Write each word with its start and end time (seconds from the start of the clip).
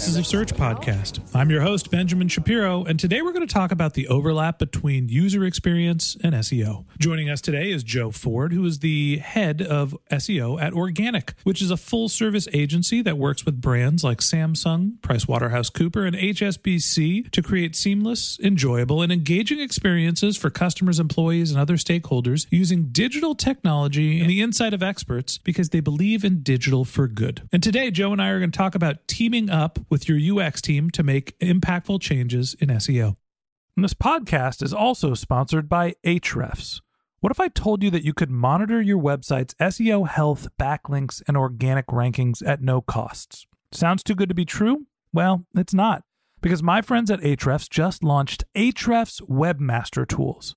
Voices 0.00 0.16
of 0.16 0.26
Search 0.26 0.54
podcast. 0.54 1.20
I'm 1.34 1.50
your 1.50 1.60
host, 1.60 1.90
Benjamin 1.90 2.28
Shapiro, 2.28 2.84
and 2.84 2.98
today 2.98 3.20
we're 3.20 3.34
going 3.34 3.46
to 3.46 3.52
talk 3.52 3.70
about 3.70 3.92
the 3.92 4.08
overlap 4.08 4.58
between 4.58 5.10
user 5.10 5.44
experience 5.44 6.16
and 6.24 6.34
SEO. 6.36 6.86
Joining 6.98 7.28
us 7.28 7.42
today 7.42 7.70
is 7.70 7.82
Joe 7.82 8.10
Ford, 8.10 8.54
who 8.54 8.64
is 8.64 8.78
the 8.78 9.18
head 9.18 9.60
of 9.60 9.94
SEO 10.10 10.58
at 10.58 10.72
Organic, 10.72 11.34
which 11.42 11.60
is 11.60 11.70
a 11.70 11.76
full 11.76 12.08
service 12.08 12.48
agency 12.54 13.02
that 13.02 13.18
works 13.18 13.44
with 13.44 13.60
brands 13.60 14.02
like 14.02 14.20
Samsung, 14.20 14.98
PricewaterhouseCooper, 15.00 16.06
and 16.06 16.16
HSBC 16.16 17.30
to 17.30 17.42
create 17.42 17.76
seamless, 17.76 18.40
enjoyable, 18.40 19.02
and 19.02 19.12
engaging 19.12 19.60
experiences 19.60 20.34
for 20.38 20.48
customers, 20.48 20.98
employees, 20.98 21.50
and 21.50 21.60
other 21.60 21.76
stakeholders 21.76 22.46
using 22.48 22.88
digital 22.90 23.34
technology 23.34 24.18
and 24.18 24.30
the 24.30 24.40
insight 24.40 24.72
of 24.72 24.82
experts 24.82 25.36
because 25.36 25.68
they 25.68 25.80
believe 25.80 26.24
in 26.24 26.42
digital 26.42 26.86
for 26.86 27.06
good. 27.06 27.46
And 27.52 27.62
today, 27.62 27.90
Joe 27.90 28.12
and 28.12 28.22
I 28.22 28.30
are 28.30 28.38
going 28.38 28.50
to 28.50 28.56
talk 28.56 28.74
about 28.74 29.06
teaming 29.06 29.50
up 29.50 29.78
with 29.90 30.08
your 30.08 30.40
UX 30.40 30.62
team 30.62 30.90
to 30.90 31.02
make 31.02 31.38
impactful 31.40 32.00
changes 32.00 32.54
in 32.54 32.68
SEO. 32.68 33.16
And 33.76 33.84
this 33.84 33.94
podcast 33.94 34.62
is 34.62 34.72
also 34.72 35.14
sponsored 35.14 35.68
by 35.68 35.94
Ahrefs. 36.04 36.80
What 37.20 37.30
if 37.30 37.40
I 37.40 37.48
told 37.48 37.82
you 37.82 37.90
that 37.90 38.04
you 38.04 38.14
could 38.14 38.30
monitor 38.30 38.80
your 38.80 38.98
website's 38.98 39.54
SEO 39.54 40.08
health, 40.08 40.48
backlinks, 40.58 41.22
and 41.28 41.36
organic 41.36 41.88
rankings 41.88 42.42
at 42.46 42.62
no 42.62 42.80
costs? 42.80 43.46
Sounds 43.72 44.02
too 44.02 44.14
good 44.14 44.30
to 44.30 44.34
be 44.34 44.46
true? 44.46 44.86
Well, 45.12 45.44
it's 45.54 45.74
not, 45.74 46.02
because 46.40 46.62
my 46.62 46.80
friends 46.80 47.10
at 47.10 47.20
Ahrefs 47.20 47.68
just 47.68 48.02
launched 48.02 48.44
Ahrefs 48.54 49.20
Webmaster 49.28 50.08
Tools. 50.08 50.56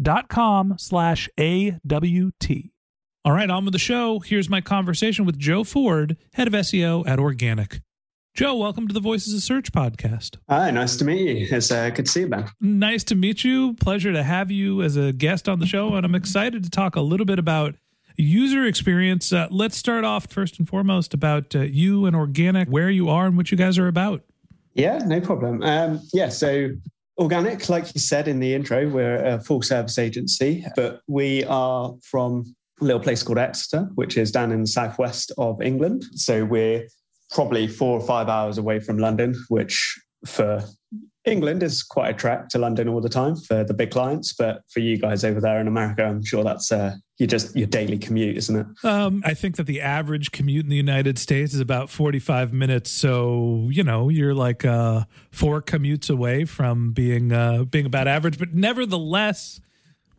dot 0.00 0.28
com 0.28 0.74
slash 0.78 1.28
A-W-T. 1.38 2.72
All 3.24 3.32
right, 3.32 3.48
on 3.48 3.64
with 3.64 3.72
the 3.72 3.78
show. 3.78 4.18
Here's 4.18 4.50
my 4.50 4.60
conversation 4.60 5.24
with 5.24 5.38
Joe 5.38 5.64
Ford, 5.64 6.16
head 6.34 6.46
of 6.46 6.52
SEO 6.52 7.08
at 7.08 7.18
Organic. 7.18 7.80
Joe, 8.34 8.56
welcome 8.56 8.88
to 8.88 8.92
the 8.92 9.00
Voices 9.00 9.32
of 9.32 9.42
Search 9.42 9.70
podcast. 9.70 10.38
Hi, 10.48 10.70
nice 10.72 10.96
to 10.96 11.04
meet 11.04 11.20
you. 11.20 11.46
It's 11.56 11.70
uh, 11.70 11.90
good 11.90 12.06
to 12.06 12.10
see 12.10 12.20
you, 12.20 12.26
Ben. 12.26 12.46
Nice 12.60 13.04
to 13.04 13.14
meet 13.14 13.44
you. 13.44 13.74
Pleasure 13.74 14.12
to 14.12 14.24
have 14.24 14.50
you 14.50 14.82
as 14.82 14.96
a 14.96 15.12
guest 15.12 15.48
on 15.48 15.60
the 15.60 15.66
show. 15.66 15.94
And 15.94 16.04
I'm 16.04 16.16
excited 16.16 16.64
to 16.64 16.70
talk 16.70 16.96
a 16.96 17.00
little 17.00 17.26
bit 17.26 17.38
about 17.38 17.76
user 18.16 18.64
experience. 18.64 19.32
Uh, 19.32 19.46
let's 19.50 19.76
start 19.76 20.04
off 20.04 20.26
first 20.26 20.58
and 20.58 20.68
foremost 20.68 21.14
about 21.14 21.54
uh, 21.54 21.60
you 21.60 22.06
and 22.06 22.16
Organic, 22.16 22.68
where 22.68 22.90
you 22.90 23.08
are 23.08 23.26
and 23.26 23.36
what 23.36 23.52
you 23.52 23.56
guys 23.56 23.78
are 23.78 23.86
about. 23.86 24.22
Yeah, 24.74 24.98
no 24.98 25.20
problem. 25.20 25.62
Um, 25.62 26.00
yeah, 26.12 26.28
so 26.28 26.70
Organic, 27.16 27.68
like 27.68 27.94
you 27.94 28.00
said 28.00 28.26
in 28.26 28.40
the 28.40 28.54
intro, 28.54 28.88
we're 28.88 29.24
a 29.24 29.40
full 29.40 29.62
service 29.62 29.98
agency, 29.98 30.66
but 30.74 31.00
we 31.06 31.44
are 31.44 31.94
from 32.02 32.56
a 32.80 32.84
little 32.84 33.00
place 33.00 33.22
called 33.22 33.38
Exeter, 33.38 33.88
which 33.94 34.16
is 34.16 34.32
down 34.32 34.50
in 34.50 34.62
the 34.62 34.66
southwest 34.66 35.30
of 35.38 35.62
England. 35.62 36.04
So 36.14 36.44
we're 36.44 36.88
probably 37.30 37.68
four 37.68 37.98
or 37.98 38.04
five 38.04 38.28
hours 38.28 38.58
away 38.58 38.80
from 38.80 38.98
London, 38.98 39.34
which 39.48 39.96
for 40.26 40.64
England 41.24 41.62
is 41.62 41.82
quite 41.82 42.10
a 42.10 42.14
trek 42.14 42.48
to 42.50 42.58
London 42.58 42.88
all 42.88 43.00
the 43.00 43.08
time 43.08 43.36
for 43.36 43.64
the 43.64 43.72
big 43.72 43.90
clients. 43.90 44.32
But 44.32 44.62
for 44.68 44.80
you 44.80 44.98
guys 44.98 45.24
over 45.24 45.40
there 45.40 45.58
in 45.58 45.66
America, 45.66 46.04
I'm 46.04 46.24
sure 46.24 46.44
that's 46.44 46.70
uh, 46.70 46.96
you 47.18 47.26
just 47.26 47.56
your 47.56 47.66
daily 47.66 47.98
commute, 47.98 48.36
isn't 48.36 48.56
it? 48.56 48.84
Um, 48.84 49.22
I 49.24 49.34
think 49.34 49.56
that 49.56 49.64
the 49.64 49.80
average 49.80 50.32
commute 50.32 50.64
in 50.64 50.70
the 50.70 50.76
United 50.76 51.18
States 51.18 51.54
is 51.54 51.60
about 51.60 51.88
45 51.88 52.52
minutes. 52.52 52.90
So, 52.90 53.68
you 53.70 53.82
know, 53.82 54.08
you're 54.08 54.34
like 54.34 54.64
uh, 54.64 55.04
four 55.30 55.62
commutes 55.62 56.10
away 56.10 56.44
from 56.44 56.92
being 56.92 57.32
uh, 57.32 57.64
being 57.64 57.86
about 57.86 58.06
average, 58.06 58.38
but 58.38 58.52
nevertheless, 58.52 59.60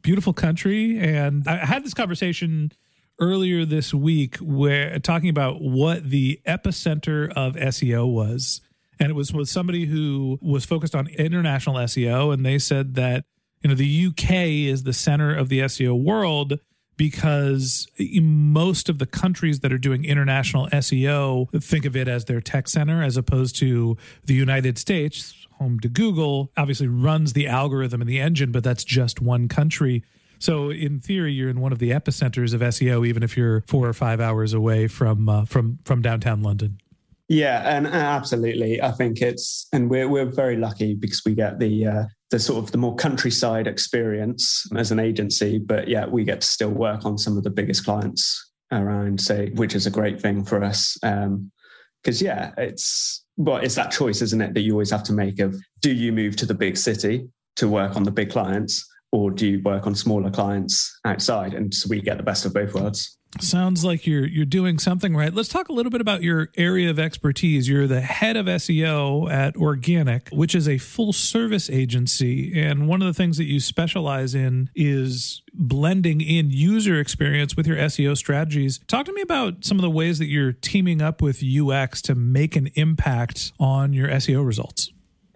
beautiful 0.02 0.34
country. 0.34 0.98
And 0.98 1.48
I 1.48 1.66
had 1.66 1.84
this 1.84 1.94
conversation 1.94 2.72
earlier 3.20 3.64
this 3.66 3.94
week 3.94 4.38
where 4.38 4.98
talking 5.00 5.30
about 5.30 5.62
what 5.62 6.10
the 6.10 6.42
epicenter 6.48 7.32
of 7.34 7.56
SEO 7.56 8.12
was. 8.12 8.62
And 9.00 9.10
it 9.10 9.14
was 9.14 9.34
with 9.34 9.50
somebody 9.50 9.86
who 9.86 10.40
was 10.42 10.66
focused 10.66 10.96
on 10.96 11.08
international 11.08 11.76
SEO. 11.76 12.34
And 12.34 12.46
they 12.46 12.60
said 12.60 12.96
that, 12.96 13.26
you 13.62 13.70
know, 13.70 13.76
the 13.76 14.08
UK 14.08 14.32
is 14.70 14.84
the 14.84 14.94
center 14.94 15.36
of 15.36 15.50
the 15.50 15.60
SEO 15.62 16.02
world 16.02 16.60
because 16.98 17.88
most 18.00 18.88
of 18.90 19.00
the 19.00 19.06
countries 19.06 19.60
that 19.60 19.74
are 19.74 19.78
doing 19.78 20.06
international 20.06 20.68
SEO 20.70 21.64
think 21.64 21.86
of 21.86 21.96
it 21.96 22.08
as 22.08 22.26
their 22.26 22.42
tech 22.42 22.68
center 22.68 23.04
as 23.04 23.18
opposed 23.18 23.58
to 23.58 23.98
the 24.24 24.34
United 24.34 24.78
States, 24.78 25.48
home 25.54 25.80
to 25.82 25.90
Google, 25.90 26.52
obviously 26.58 26.88
runs 26.88 27.34
the 27.34 27.48
algorithm 27.48 28.02
and 28.02 28.10
the 28.10 28.20
engine, 28.20 28.52
but 28.52 28.64
that's 28.64 28.84
just 28.84 29.22
one 29.22 29.48
country. 29.48 30.04
So 30.40 30.70
in 30.70 31.00
theory, 31.00 31.34
you're 31.34 31.50
in 31.50 31.60
one 31.60 31.72
of 31.72 31.80
the 31.80 31.92
epicenters 31.92 32.54
of 32.54 32.62
SEO, 32.62 33.06
even 33.08 33.24
if 33.24 33.38
you're 33.38 33.62
four 33.68 33.88
or 33.88 33.94
five 33.94 34.20
hours 34.20 34.54
away 34.54 34.88
from 34.88 35.30
uh, 35.30 35.46
from 35.46 35.80
from 35.86 36.02
downtown 36.02 36.42
London. 36.42 36.80
Yeah, 37.28 37.78
and 37.78 37.88
uh, 37.88 37.90
absolutely, 37.90 38.82
I 38.82 38.92
think 38.92 39.22
it's 39.22 39.68
and 39.74 39.90
we're 39.90 40.08
we're 40.08 40.26
very 40.26 40.58
lucky 40.58 40.94
because 40.94 41.24
we 41.26 41.34
get 41.34 41.58
the 41.58 41.88
uh, 41.88 42.04
the 42.30 42.40
sort 42.40 42.64
of 42.64 42.72
the 42.72 42.78
more 42.78 42.96
countryside 42.96 43.66
experience 43.66 44.66
as 44.76 44.92
an 44.92 45.00
agency. 45.00 45.58
But 45.58 45.88
yeah, 45.88 46.06
we 46.06 46.24
get 46.24 46.42
to 46.42 46.48
still 46.48 46.70
work 46.70 47.04
on 47.04 47.18
some 47.18 47.36
of 47.38 47.44
the 47.44 47.50
biggest 47.50 47.84
clients 47.84 48.52
around, 48.72 49.20
say, 49.20 49.50
which 49.56 49.74
is 49.74 49.88
a 49.88 49.92
great 49.92 50.22
thing 50.22 50.44
for 50.44 50.64
us. 50.64 50.98
Because 51.02 52.22
yeah, 52.22 52.52
it's 52.58 53.26
well, 53.38 53.58
it's 53.58 53.76
that 53.76 53.92
choice, 53.92 54.22
isn't 54.22 54.42
it, 54.42 54.54
that 54.54 54.62
you 54.62 54.74
always 54.74 54.92
have 54.92 55.04
to 55.04 55.14
make 55.14 55.40
of 55.40 55.56
do 55.82 55.92
you 55.92 56.12
move 56.12 56.36
to 56.38 56.46
the 56.46 56.54
big 56.54 56.78
city 56.78 57.28
to 57.56 57.68
work 57.68 57.96
on 57.96 58.04
the 58.04 58.12
big 58.12 58.30
clients, 58.30 58.86
or 59.12 59.32
do 59.32 59.48
you 59.48 59.62
work 59.64 59.88
on 59.88 59.96
smaller 59.96 60.30
clients 60.30 61.00
outside? 61.06 61.56
And 61.56 61.74
so 61.74 61.88
we 61.90 62.02
get 62.02 62.18
the 62.18 62.24
best 62.24 62.46
of 62.46 62.54
both 62.54 62.76
worlds. 62.76 63.18
Sounds 63.42 63.84
like 63.84 64.08
you're 64.08 64.26
you're 64.26 64.46
doing 64.46 64.80
something 64.80 65.16
right. 65.16 65.34
Let's 65.34 65.50
talk 65.50 65.70
a 65.70 65.74
little 65.74 65.90
bit 65.90 66.02
about 66.02 66.24
your 66.24 66.50
area 66.58 66.90
of 66.90 67.00
expertise. 67.00 67.68
You're 67.68 67.88
the 67.88 68.02
head 68.02 68.38
of 68.38 68.46
SEO 68.46 69.30
at 69.32 69.56
Organic, 69.58 70.30
which 70.30 70.56
is 70.56 70.70
a 70.70 70.78
full 70.78 71.12
service 71.12 71.70
agency, 71.70 72.60
and 72.60 72.88
one 72.88 73.02
of 73.02 73.08
the 73.08 73.14
things 73.14 73.38
that 73.38 73.46
you 73.46 73.60
specialize 73.60 74.34
in 74.34 74.70
is 74.74 75.42
blending 75.54 76.22
in 76.22 76.50
user 76.50 77.00
experience 77.00 77.58
with 77.58 77.68
your 77.68 77.78
SEO 77.78 78.16
strategies. 78.16 78.80
Talk 78.88 79.06
to 79.06 79.14
me 79.14 79.22
about 79.22 79.66
some 79.66 79.78
of 79.78 79.82
the 79.82 79.90
ways 79.90 80.20
that 80.20 80.28
you're 80.28 80.54
teaming 80.54 81.02
up 81.02 81.22
with 81.22 81.44
UX 81.44 82.02
to 82.04 82.16
make 82.16 82.56
an 82.56 82.70
impact 82.76 83.52
on 83.60 83.94
your 83.94 84.08
SEO 84.10 84.46
results. 84.46 84.92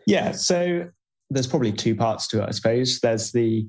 Yeah, 0.07 0.31
so 0.31 0.89
there's 1.29 1.47
probably 1.47 1.71
two 1.71 1.95
parts 1.95 2.27
to 2.29 2.41
it, 2.41 2.47
I 2.47 2.51
suppose. 2.51 2.99
There's 3.01 3.31
the 3.31 3.67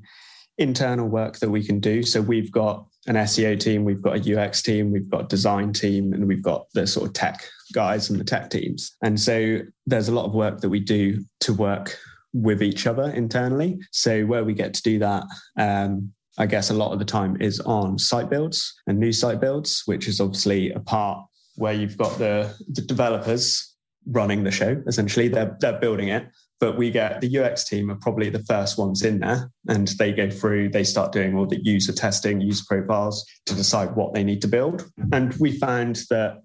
internal 0.58 1.08
work 1.08 1.38
that 1.38 1.50
we 1.50 1.64
can 1.64 1.80
do. 1.80 2.02
So 2.02 2.20
we've 2.20 2.52
got 2.52 2.86
an 3.06 3.16
SEO 3.16 3.58
team, 3.58 3.84
we've 3.84 4.02
got 4.02 4.16
a 4.16 4.40
UX 4.40 4.62
team, 4.62 4.92
we've 4.92 5.08
got 5.08 5.24
a 5.24 5.28
design 5.28 5.72
team, 5.72 6.12
and 6.12 6.26
we've 6.28 6.42
got 6.42 6.66
the 6.74 6.86
sort 6.86 7.06
of 7.06 7.14
tech 7.14 7.42
guys 7.72 8.10
and 8.10 8.20
the 8.20 8.24
tech 8.24 8.50
teams. 8.50 8.96
And 9.02 9.18
so 9.18 9.60
there's 9.86 10.08
a 10.08 10.14
lot 10.14 10.26
of 10.26 10.34
work 10.34 10.60
that 10.60 10.68
we 10.68 10.80
do 10.80 11.24
to 11.40 11.54
work 11.54 11.98
with 12.32 12.62
each 12.62 12.86
other 12.86 13.10
internally. 13.10 13.78
So 13.90 14.24
where 14.24 14.44
we 14.44 14.54
get 14.54 14.74
to 14.74 14.82
do 14.82 14.98
that, 14.98 15.24
um, 15.56 16.12
I 16.38 16.46
guess 16.46 16.70
a 16.70 16.74
lot 16.74 16.92
of 16.92 16.98
the 16.98 17.04
time 17.04 17.40
is 17.40 17.60
on 17.60 17.98
site 17.98 18.30
builds 18.30 18.74
and 18.86 18.98
new 18.98 19.12
site 19.12 19.40
builds, 19.40 19.82
which 19.86 20.06
is 20.06 20.20
obviously 20.20 20.70
a 20.72 20.80
part 20.80 21.24
where 21.56 21.72
you've 21.72 21.96
got 21.96 22.18
the, 22.18 22.54
the 22.68 22.82
developers 22.82 23.74
running 24.06 24.44
the 24.44 24.50
show. 24.50 24.82
Essentially, 24.86 25.28
they're 25.28 25.56
they're 25.60 25.78
building 25.78 26.08
it, 26.08 26.26
but 26.60 26.76
we 26.76 26.90
get 26.90 27.20
the 27.20 27.38
UX 27.38 27.64
team 27.64 27.90
are 27.90 27.96
probably 27.96 28.28
the 28.28 28.44
first 28.44 28.78
ones 28.78 29.02
in 29.02 29.18
there 29.18 29.50
and 29.68 29.88
they 29.98 30.12
go 30.12 30.30
through, 30.30 30.68
they 30.68 30.84
start 30.84 31.10
doing 31.10 31.34
all 31.34 31.46
the 31.46 31.62
user 31.64 31.92
testing, 31.92 32.40
user 32.40 32.64
profiles 32.68 33.24
to 33.46 33.54
decide 33.54 33.96
what 33.96 34.12
they 34.12 34.22
need 34.22 34.42
to 34.42 34.48
build. 34.48 34.88
And 35.12 35.34
we 35.34 35.58
found 35.58 36.00
that 36.10 36.42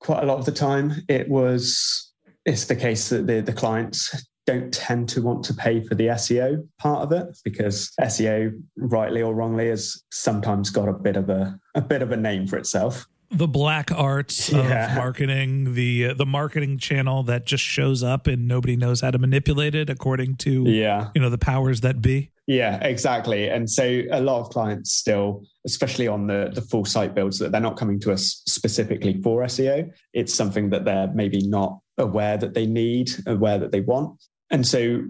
quite 0.00 0.22
a 0.22 0.26
lot 0.26 0.38
of 0.38 0.46
the 0.46 0.52
time 0.52 0.94
it 1.08 1.28
was, 1.28 2.10
it's 2.46 2.64
the 2.64 2.76
case 2.76 3.10
that 3.10 3.26
the, 3.26 3.42
the 3.42 3.52
clients 3.52 4.26
don't 4.46 4.72
tend 4.72 5.10
to 5.10 5.20
want 5.20 5.44
to 5.44 5.54
pay 5.54 5.84
for 5.86 5.94
the 5.94 6.06
SEO 6.06 6.66
part 6.78 7.02
of 7.02 7.12
it 7.12 7.26
because 7.44 7.92
SEO, 8.00 8.50
rightly 8.78 9.20
or 9.20 9.34
wrongly, 9.34 9.68
has 9.68 10.02
sometimes 10.10 10.70
got 10.70 10.88
a 10.88 10.94
bit 10.94 11.16
of 11.16 11.28
a, 11.28 11.58
a 11.74 11.82
bit 11.82 12.00
of 12.00 12.12
a 12.12 12.16
name 12.16 12.46
for 12.46 12.56
itself 12.56 13.06
the 13.30 13.46
black 13.46 13.92
arts 13.92 14.50
yeah. 14.50 14.90
of 14.90 14.96
marketing, 14.96 15.74
the 15.74 16.08
uh, 16.08 16.14
the 16.14 16.26
marketing 16.26 16.78
channel 16.78 17.22
that 17.24 17.46
just 17.46 17.62
shows 17.62 18.02
up 18.02 18.26
and 18.26 18.48
nobody 18.48 18.76
knows 18.76 19.00
how 19.00 19.10
to 19.10 19.18
manipulate 19.18 19.74
it 19.74 19.88
according 19.88 20.36
to 20.36 20.64
yeah. 20.66 21.10
you 21.14 21.20
know 21.20 21.30
the 21.30 21.38
powers 21.38 21.80
that 21.82 22.02
be. 22.02 22.30
Yeah, 22.46 22.82
exactly. 22.82 23.48
And 23.48 23.70
so 23.70 24.02
a 24.10 24.20
lot 24.20 24.40
of 24.40 24.50
clients 24.50 24.92
still, 24.92 25.44
especially 25.64 26.08
on 26.08 26.26
the 26.26 26.50
the 26.52 26.62
full 26.62 26.84
site 26.84 27.14
builds, 27.14 27.38
that 27.38 27.52
they're 27.52 27.60
not 27.60 27.76
coming 27.76 28.00
to 28.00 28.12
us 28.12 28.42
specifically 28.46 29.20
for 29.22 29.42
SEO. 29.44 29.90
It's 30.12 30.34
something 30.34 30.70
that 30.70 30.84
they're 30.84 31.10
maybe 31.14 31.46
not 31.46 31.78
aware 31.98 32.36
that 32.36 32.54
they 32.54 32.66
need, 32.66 33.10
aware 33.26 33.58
that 33.58 33.70
they 33.70 33.80
want. 33.80 34.20
And 34.50 34.66
so 34.66 35.04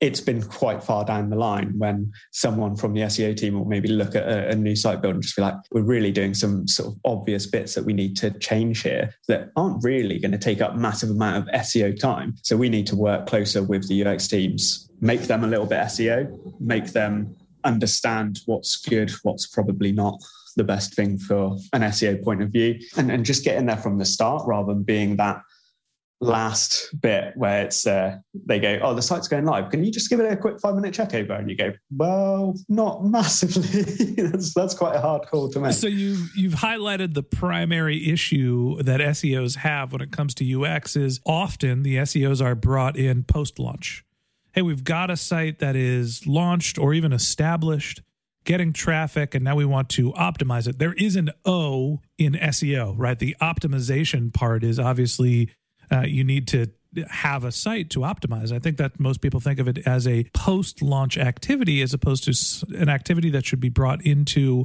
it's 0.00 0.20
been 0.20 0.42
quite 0.42 0.82
far 0.82 1.04
down 1.04 1.28
the 1.28 1.36
line 1.36 1.74
when 1.78 2.10
someone 2.32 2.74
from 2.74 2.94
the 2.94 3.02
SEO 3.02 3.36
team 3.36 3.54
will 3.54 3.66
maybe 3.66 3.88
look 3.88 4.14
at 4.14 4.26
a, 4.26 4.48
a, 4.50 4.54
new 4.54 4.74
site 4.74 5.02
build 5.02 5.14
and 5.14 5.22
just 5.22 5.36
be 5.36 5.42
like, 5.42 5.54
we're 5.72 5.82
really 5.82 6.10
doing 6.10 6.32
some 6.32 6.66
sort 6.66 6.88
of 6.88 7.00
obvious 7.04 7.46
bits 7.46 7.74
that 7.74 7.84
we 7.84 7.92
need 7.92 8.16
to 8.16 8.30
change 8.38 8.82
here 8.82 9.14
that 9.28 9.50
aren't 9.56 9.84
really 9.84 10.18
going 10.18 10.32
to 10.32 10.38
take 10.38 10.62
up 10.62 10.74
massive 10.74 11.10
amount 11.10 11.36
of 11.36 11.54
SEO 11.54 11.98
time. 11.98 12.34
So 12.42 12.56
we 12.56 12.70
need 12.70 12.86
to 12.86 12.96
work 12.96 13.26
closer 13.26 13.62
with 13.62 13.86
the 13.88 14.04
UX 14.04 14.26
teams, 14.26 14.88
make 15.02 15.22
them 15.22 15.44
a 15.44 15.46
little 15.46 15.66
bit 15.66 15.80
SEO, 15.80 16.60
make 16.60 16.92
them 16.92 17.36
understand 17.64 18.40
what's 18.46 18.76
good, 18.78 19.10
what's 19.22 19.46
probably 19.46 19.92
not 19.92 20.18
the 20.56 20.64
best 20.64 20.94
thing 20.94 21.18
for 21.18 21.58
an 21.74 21.82
SEO 21.82 22.24
point 22.24 22.42
of 22.42 22.50
view, 22.50 22.78
and, 22.96 23.10
and 23.10 23.26
just 23.26 23.44
get 23.44 23.56
in 23.58 23.66
there 23.66 23.76
from 23.76 23.98
the 23.98 24.06
start 24.06 24.46
rather 24.46 24.72
than 24.72 24.82
being 24.82 25.16
that 25.16 25.42
last 26.20 26.88
bit 27.00 27.32
where 27.34 27.64
it's 27.64 27.86
uh, 27.86 28.18
they 28.46 28.60
go, 28.60 28.78
"Oh, 28.82 28.94
the 28.94 29.02
site's 29.02 29.26
going 29.26 29.44
live. 29.46 29.70
Can 29.70 29.82
you 29.82 29.90
just 29.90 30.10
give 30.10 30.20
it 30.20 30.30
a 30.30 30.36
quick 30.36 30.60
five 30.60 30.74
minute 30.74 30.94
check 30.94 31.14
over?" 31.14 31.32
And 31.32 31.50
you 31.50 31.56
go, 31.56 31.72
"Well, 31.90 32.54
not 32.68 33.04
massively. 33.04 34.12
that's 34.22 34.54
that's 34.54 34.74
quite 34.74 34.94
a 34.94 35.00
hard 35.00 35.26
call 35.26 35.48
to 35.50 35.60
make." 35.60 35.72
So 35.72 35.86
you've 35.86 36.30
you've 36.36 36.54
highlighted 36.54 37.14
the 37.14 37.22
primary 37.22 38.10
issue 38.10 38.82
that 38.82 39.00
SEOs 39.00 39.56
have 39.56 39.92
when 39.92 40.02
it 40.02 40.12
comes 40.12 40.34
to 40.36 40.64
UX 40.64 40.96
is 40.96 41.20
often 41.24 41.82
the 41.82 41.96
SEOs 41.96 42.44
are 42.44 42.54
brought 42.54 42.96
in 42.96 43.24
post 43.24 43.58
launch. 43.58 44.04
Hey, 44.52 44.62
we've 44.62 44.84
got 44.84 45.10
a 45.10 45.16
site 45.16 45.60
that 45.60 45.76
is 45.76 46.26
launched 46.26 46.78
or 46.78 46.92
even 46.94 47.12
established. 47.12 48.02
Getting 48.44 48.72
traffic, 48.72 49.34
and 49.34 49.44
now 49.44 49.54
we 49.54 49.66
want 49.66 49.90
to 49.90 50.12
optimize 50.14 50.66
it. 50.66 50.78
There 50.78 50.94
is 50.94 51.14
an 51.14 51.30
O 51.44 52.00
in 52.16 52.32
SEO, 52.32 52.94
right? 52.96 53.18
The 53.18 53.36
optimization 53.38 54.32
part 54.32 54.64
is 54.64 54.78
obviously 54.78 55.50
uh, 55.92 56.02
you 56.02 56.24
need 56.24 56.48
to 56.48 56.68
have 57.08 57.44
a 57.44 57.52
site 57.52 57.90
to 57.90 58.00
optimize. 58.00 58.52
I 58.52 58.58
think 58.58 58.76
that 58.78 58.98
most 58.98 59.20
people 59.20 59.40
think 59.40 59.58
of 59.60 59.68
it 59.68 59.86
as 59.86 60.06
a 60.06 60.24
post 60.34 60.82
launch 60.82 61.16
activity 61.16 61.82
as 61.82 61.94
opposed 61.94 62.24
to 62.24 62.66
an 62.76 62.88
activity 62.88 63.30
that 63.30 63.44
should 63.46 63.60
be 63.60 63.68
brought 63.68 64.04
into 64.04 64.64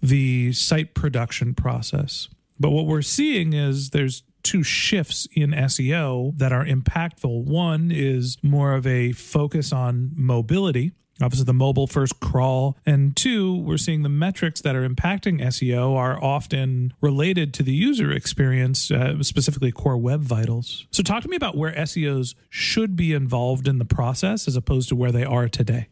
the 0.00 0.52
site 0.52 0.94
production 0.94 1.54
process. 1.54 2.28
But 2.60 2.70
what 2.70 2.86
we're 2.86 3.02
seeing 3.02 3.52
is 3.52 3.90
there's 3.90 4.22
two 4.42 4.62
shifts 4.62 5.26
in 5.32 5.50
SEO 5.50 6.36
that 6.38 6.52
are 6.52 6.64
impactful. 6.64 7.44
One 7.44 7.90
is 7.90 8.36
more 8.42 8.74
of 8.74 8.86
a 8.86 9.12
focus 9.12 9.72
on 9.72 10.12
mobility 10.14 10.92
obviously 11.20 11.44
the 11.44 11.54
mobile 11.54 11.86
first 11.86 12.20
crawl. 12.20 12.76
And 12.84 13.16
two 13.16 13.56
we're 13.56 13.76
seeing 13.76 14.02
the 14.02 14.08
metrics 14.08 14.60
that 14.62 14.74
are 14.76 14.88
impacting 14.88 15.40
seo 15.40 15.96
are 15.96 16.22
often 16.22 16.92
related 17.00 17.54
to 17.54 17.62
the 17.62 17.72
user 17.72 18.12
experience 18.12 18.90
uh, 18.90 19.22
specifically 19.22 19.72
core 19.72 19.98
web 19.98 20.22
vitals. 20.22 20.86
So 20.90 21.02
talk 21.02 21.22
to 21.22 21.28
me 21.28 21.36
about 21.36 21.56
where 21.56 21.72
seos 21.72 22.34
should 22.48 22.96
be 22.96 23.12
involved 23.12 23.68
in 23.68 23.78
the 23.78 23.84
process 23.84 24.48
as 24.48 24.56
opposed 24.56 24.88
to 24.90 24.96
where 24.96 25.12
they 25.12 25.24
are 25.24 25.48
today. 25.48 25.88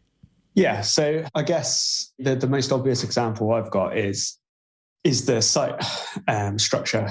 Yeah 0.55 0.81
so 0.81 1.25
i 1.33 1.41
guess 1.41 2.13
the, 2.19 2.35
the 2.35 2.47
most 2.47 2.71
obvious 2.71 3.03
example 3.03 3.51
i've 3.53 3.71
got 3.71 3.97
is 3.97 4.37
is 5.03 5.25
the 5.25 5.41
site 5.41 5.83
um, 6.27 6.59
structure 6.59 7.09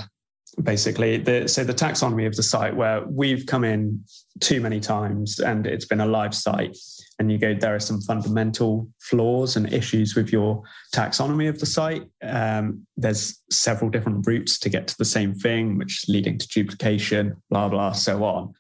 basically. 0.63 1.19
The, 1.19 1.49
so 1.49 1.65
the 1.65 1.75
taxonomy 1.75 2.27
of 2.27 2.37
the 2.37 2.43
site 2.43 2.77
where 2.77 3.05
we've 3.07 3.47
come 3.47 3.65
in 3.65 4.05
too 4.41 4.61
many 4.61 4.81
times 4.81 5.39
and 5.39 5.67
it's 5.67 5.85
been 5.85 6.01
a 6.01 6.07
live 6.07 6.35
site 6.35 6.77
and 7.19 7.31
you 7.31 7.39
go 7.39 7.55
there 7.55 7.75
are 7.75 7.81
some 7.81 8.01
fundamental 8.01 8.89
flaws 9.01 9.57
and 9.57 9.73
issues 9.73 10.15
with 10.15 10.33
your 10.33 10.63
taxonomy 10.95 11.49
of 11.49 11.59
the 11.59 11.67
site. 11.67 12.05
Um, 12.23 12.87
there's 12.97 13.41
several 13.51 13.91
different 13.91 14.27
routes 14.27 14.59
to 14.61 14.69
get 14.69 14.89
to 14.89 14.99
the 14.99 15.05
same 15.05 15.35
thing 15.35 15.79
which 15.79 16.03
is 16.03 16.09
leading 16.09 16.39
to 16.39 16.49
duplication 16.49 17.37
blah 17.51 17.69
blah 17.69 17.93
so 17.93 18.25
on 18.25 18.53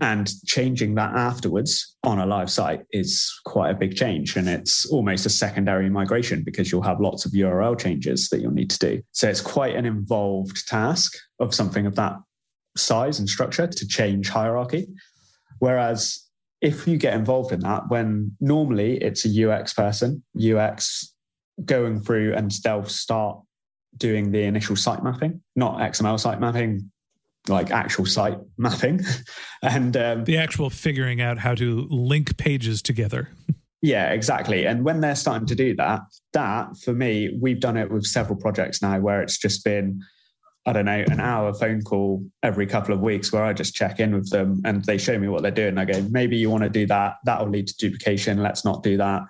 and 0.00 0.30
changing 0.46 0.94
that 0.94 1.14
afterwards 1.14 1.96
on 2.04 2.18
a 2.18 2.26
live 2.26 2.50
site 2.50 2.82
is 2.92 3.32
quite 3.44 3.70
a 3.70 3.74
big 3.74 3.96
change. 3.96 4.36
And 4.36 4.48
it's 4.48 4.86
almost 4.86 5.26
a 5.26 5.30
secondary 5.30 5.88
migration 5.88 6.42
because 6.44 6.70
you'll 6.70 6.82
have 6.82 7.00
lots 7.00 7.24
of 7.24 7.32
URL 7.32 7.78
changes 7.78 8.28
that 8.28 8.40
you'll 8.40 8.52
need 8.52 8.70
to 8.70 8.78
do. 8.78 9.02
So 9.12 9.28
it's 9.28 9.40
quite 9.40 9.76
an 9.76 9.86
involved 9.86 10.66
task 10.68 11.16
of 11.40 11.54
something 11.54 11.86
of 11.86 11.94
that 11.96 12.16
size 12.76 13.18
and 13.18 13.28
structure 13.28 13.66
to 13.66 13.88
change 13.88 14.28
hierarchy. 14.28 14.88
Whereas 15.58 16.24
if 16.60 16.86
you 16.86 16.96
get 16.96 17.14
involved 17.14 17.52
in 17.52 17.60
that, 17.60 17.88
when 17.88 18.36
normally 18.40 18.98
it's 18.98 19.24
a 19.24 19.50
UX 19.50 19.72
person, 19.74 20.24
UX 20.36 21.14
going 21.64 22.00
through 22.00 22.34
and 22.34 22.50
they'll 22.62 22.84
start 22.84 23.40
doing 23.96 24.30
the 24.30 24.42
initial 24.42 24.76
site 24.76 25.02
mapping, 25.02 25.40
not 25.56 25.78
XML 25.78 26.18
site 26.20 26.40
mapping, 26.40 26.90
like 27.48 27.70
actual 27.70 28.06
site 28.06 28.38
mapping. 28.56 29.04
And 29.60 29.96
um, 29.96 30.22
the 30.22 30.38
actual 30.38 30.70
figuring 30.70 31.20
out 31.20 31.38
how 31.38 31.56
to 31.56 31.88
link 31.90 32.36
pages 32.36 32.80
together. 32.80 33.30
Yeah 33.82 34.12
exactly. 34.12 34.66
And 34.66 34.84
when 34.84 35.00
they're 35.00 35.16
starting 35.16 35.48
to 35.48 35.56
do 35.56 35.74
that 35.76 36.02
that 36.32 36.76
for 36.76 36.92
me 36.92 37.36
we've 37.40 37.60
done 37.60 37.76
it 37.76 37.90
with 37.90 38.04
several 38.04 38.38
projects 38.38 38.82
now 38.82 38.98
where 39.00 39.22
it's 39.22 39.38
just 39.38 39.64
been 39.64 40.00
i 40.66 40.72
don't 40.72 40.84
know 40.84 41.04
an 41.08 41.20
hour 41.20 41.52
phone 41.54 41.82
call 41.82 42.22
every 42.42 42.66
couple 42.66 42.94
of 42.94 43.00
weeks 43.00 43.32
where 43.32 43.44
i 43.44 43.52
just 43.52 43.74
check 43.74 43.98
in 43.98 44.14
with 44.14 44.28
them 44.30 44.60
and 44.64 44.84
they 44.84 44.98
show 44.98 45.18
me 45.18 45.28
what 45.28 45.42
they're 45.42 45.50
doing. 45.50 45.78
I 45.78 45.84
go 45.84 46.02
maybe 46.10 46.36
you 46.36 46.50
want 46.50 46.64
to 46.64 46.70
do 46.70 46.86
that. 46.86 47.14
That'll 47.24 47.48
lead 47.48 47.68
to 47.68 47.76
duplication. 47.76 48.42
Let's 48.42 48.64
not 48.64 48.82
do 48.82 48.96
that. 48.98 49.22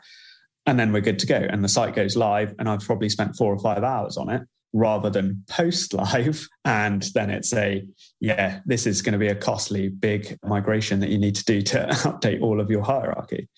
And 0.66 0.78
then 0.78 0.92
we're 0.92 1.00
good 1.00 1.18
to 1.20 1.26
go. 1.26 1.36
And 1.36 1.64
the 1.64 1.68
site 1.68 1.94
goes 1.94 2.16
live 2.16 2.54
and 2.58 2.68
i've 2.68 2.84
probably 2.84 3.08
spent 3.08 3.36
four 3.36 3.54
or 3.54 3.58
five 3.58 3.82
hours 3.82 4.16
on 4.16 4.28
it 4.28 4.42
rather 4.72 5.10
than 5.10 5.44
post 5.48 5.94
live. 5.94 6.46
And 6.64 7.02
then 7.14 7.30
it's 7.30 7.54
a, 7.54 7.82
yeah, 8.20 8.60
this 8.66 8.86
is 8.86 9.00
going 9.00 9.14
to 9.14 9.18
be 9.18 9.28
a 9.28 9.34
costly, 9.34 9.88
big 9.88 10.38
migration 10.44 11.00
that 11.00 11.08
you 11.08 11.16
need 11.16 11.34
to 11.36 11.44
do 11.44 11.62
to 11.62 11.86
update 11.90 12.42
all 12.42 12.60
of 12.60 12.70
your 12.70 12.82
hierarchy. 12.82 13.48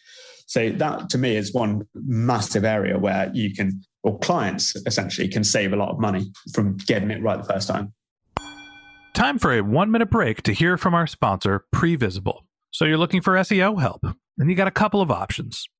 So 0.47 0.71
that 0.71 1.11
to 1.11 1.19
me 1.19 1.37
is 1.37 1.52
one 1.52 1.83
massive 1.95 2.64
area 2.64 2.99
where 2.99 3.31
you 3.35 3.52
can, 3.52 3.83
or 4.05 4.19
clients 4.21 4.76
essentially 4.87 5.26
can 5.26 5.43
save 5.43 5.73
a 5.73 5.76
lot 5.76 5.90
of 5.90 5.99
money 5.99 6.31
from 6.55 6.76
getting 6.76 7.11
it 7.11 7.21
right 7.21 7.37
the 7.37 7.52
first 7.52 7.67
time. 7.67 7.93
Time 9.12 9.38
for 9.38 9.52
a 9.52 9.61
one 9.61 9.90
minute 9.90 10.11
break 10.11 10.43
to 10.45 10.52
hear 10.52 10.76
from 10.76 10.95
our 10.95 11.07
sponsor, 11.07 11.64
Previsible. 11.75 12.43
So 12.71 12.85
you're 12.85 12.99
looking 12.99 13.21
for 13.21 13.35
SEO 13.35 13.81
help, 13.81 14.05
and 14.38 14.49
you 14.49 14.55
got 14.55 14.69
a 14.69 14.73
couple 14.73 15.00
of 15.00 15.11
options. 15.11 15.67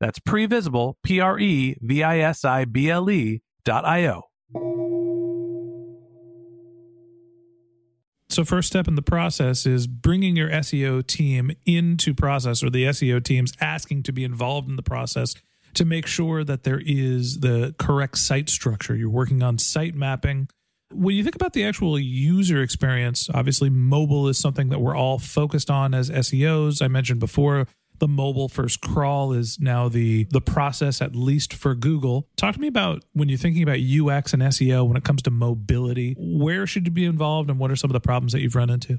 that's 0.00 0.18
previsible, 0.20 0.94
P 1.02 1.20
R 1.20 1.38
E 1.38 1.76
V 1.80 2.02
I 2.02 2.18
S 2.20 2.44
I 2.44 2.64
B 2.64 2.90
L 2.90 3.10
E 3.10 3.42
dot 3.64 3.84
I 3.84 4.06
O. 4.06 4.22
So, 8.30 8.44
first 8.44 8.68
step 8.68 8.86
in 8.86 8.94
the 8.94 9.02
process 9.02 9.66
is 9.66 9.86
bringing 9.86 10.36
your 10.36 10.50
SEO 10.50 11.04
team 11.06 11.50
into 11.64 12.14
process, 12.14 12.62
or 12.62 12.70
the 12.70 12.84
SEO 12.84 13.24
teams 13.24 13.52
asking 13.60 14.04
to 14.04 14.12
be 14.12 14.22
involved 14.22 14.68
in 14.68 14.76
the 14.76 14.82
process 14.82 15.34
to 15.74 15.84
make 15.84 16.06
sure 16.06 16.44
that 16.44 16.62
there 16.62 16.80
is 16.84 17.40
the 17.40 17.74
correct 17.78 18.18
site 18.18 18.48
structure. 18.48 18.94
You're 18.94 19.10
working 19.10 19.42
on 19.42 19.58
site 19.58 19.94
mapping. 19.94 20.48
When 20.92 21.14
you 21.16 21.22
think 21.22 21.36
about 21.36 21.52
the 21.52 21.64
actual 21.64 21.98
user 21.98 22.62
experience, 22.62 23.28
obviously 23.32 23.70
mobile 23.70 24.28
is 24.28 24.38
something 24.38 24.68
that 24.70 24.80
we're 24.80 24.96
all 24.96 25.18
focused 25.18 25.70
on 25.70 25.94
as 25.94 26.10
SEOs. 26.10 26.80
I 26.80 26.88
mentioned 26.88 27.20
before 27.20 27.66
the 27.98 28.08
mobile 28.08 28.48
first 28.48 28.80
crawl 28.80 29.32
is 29.32 29.58
now 29.60 29.88
the 29.88 30.24
the 30.30 30.40
process 30.40 31.00
at 31.00 31.14
least 31.14 31.52
for 31.52 31.74
Google. 31.74 32.28
Talk 32.36 32.54
to 32.54 32.60
me 32.60 32.68
about 32.68 33.04
when 33.12 33.28
you're 33.28 33.38
thinking 33.38 33.62
about 33.62 33.78
UX 33.78 34.32
and 34.32 34.42
SEO 34.42 34.86
when 34.86 34.96
it 34.96 35.04
comes 35.04 35.22
to 35.22 35.30
mobility. 35.30 36.14
Where 36.18 36.66
should 36.66 36.86
you 36.86 36.92
be 36.92 37.04
involved, 37.04 37.50
and 37.50 37.58
what 37.58 37.70
are 37.70 37.76
some 37.76 37.90
of 37.90 37.94
the 37.94 38.00
problems 38.00 38.32
that 38.32 38.40
you've 38.40 38.56
run 38.56 38.70
into? 38.70 38.98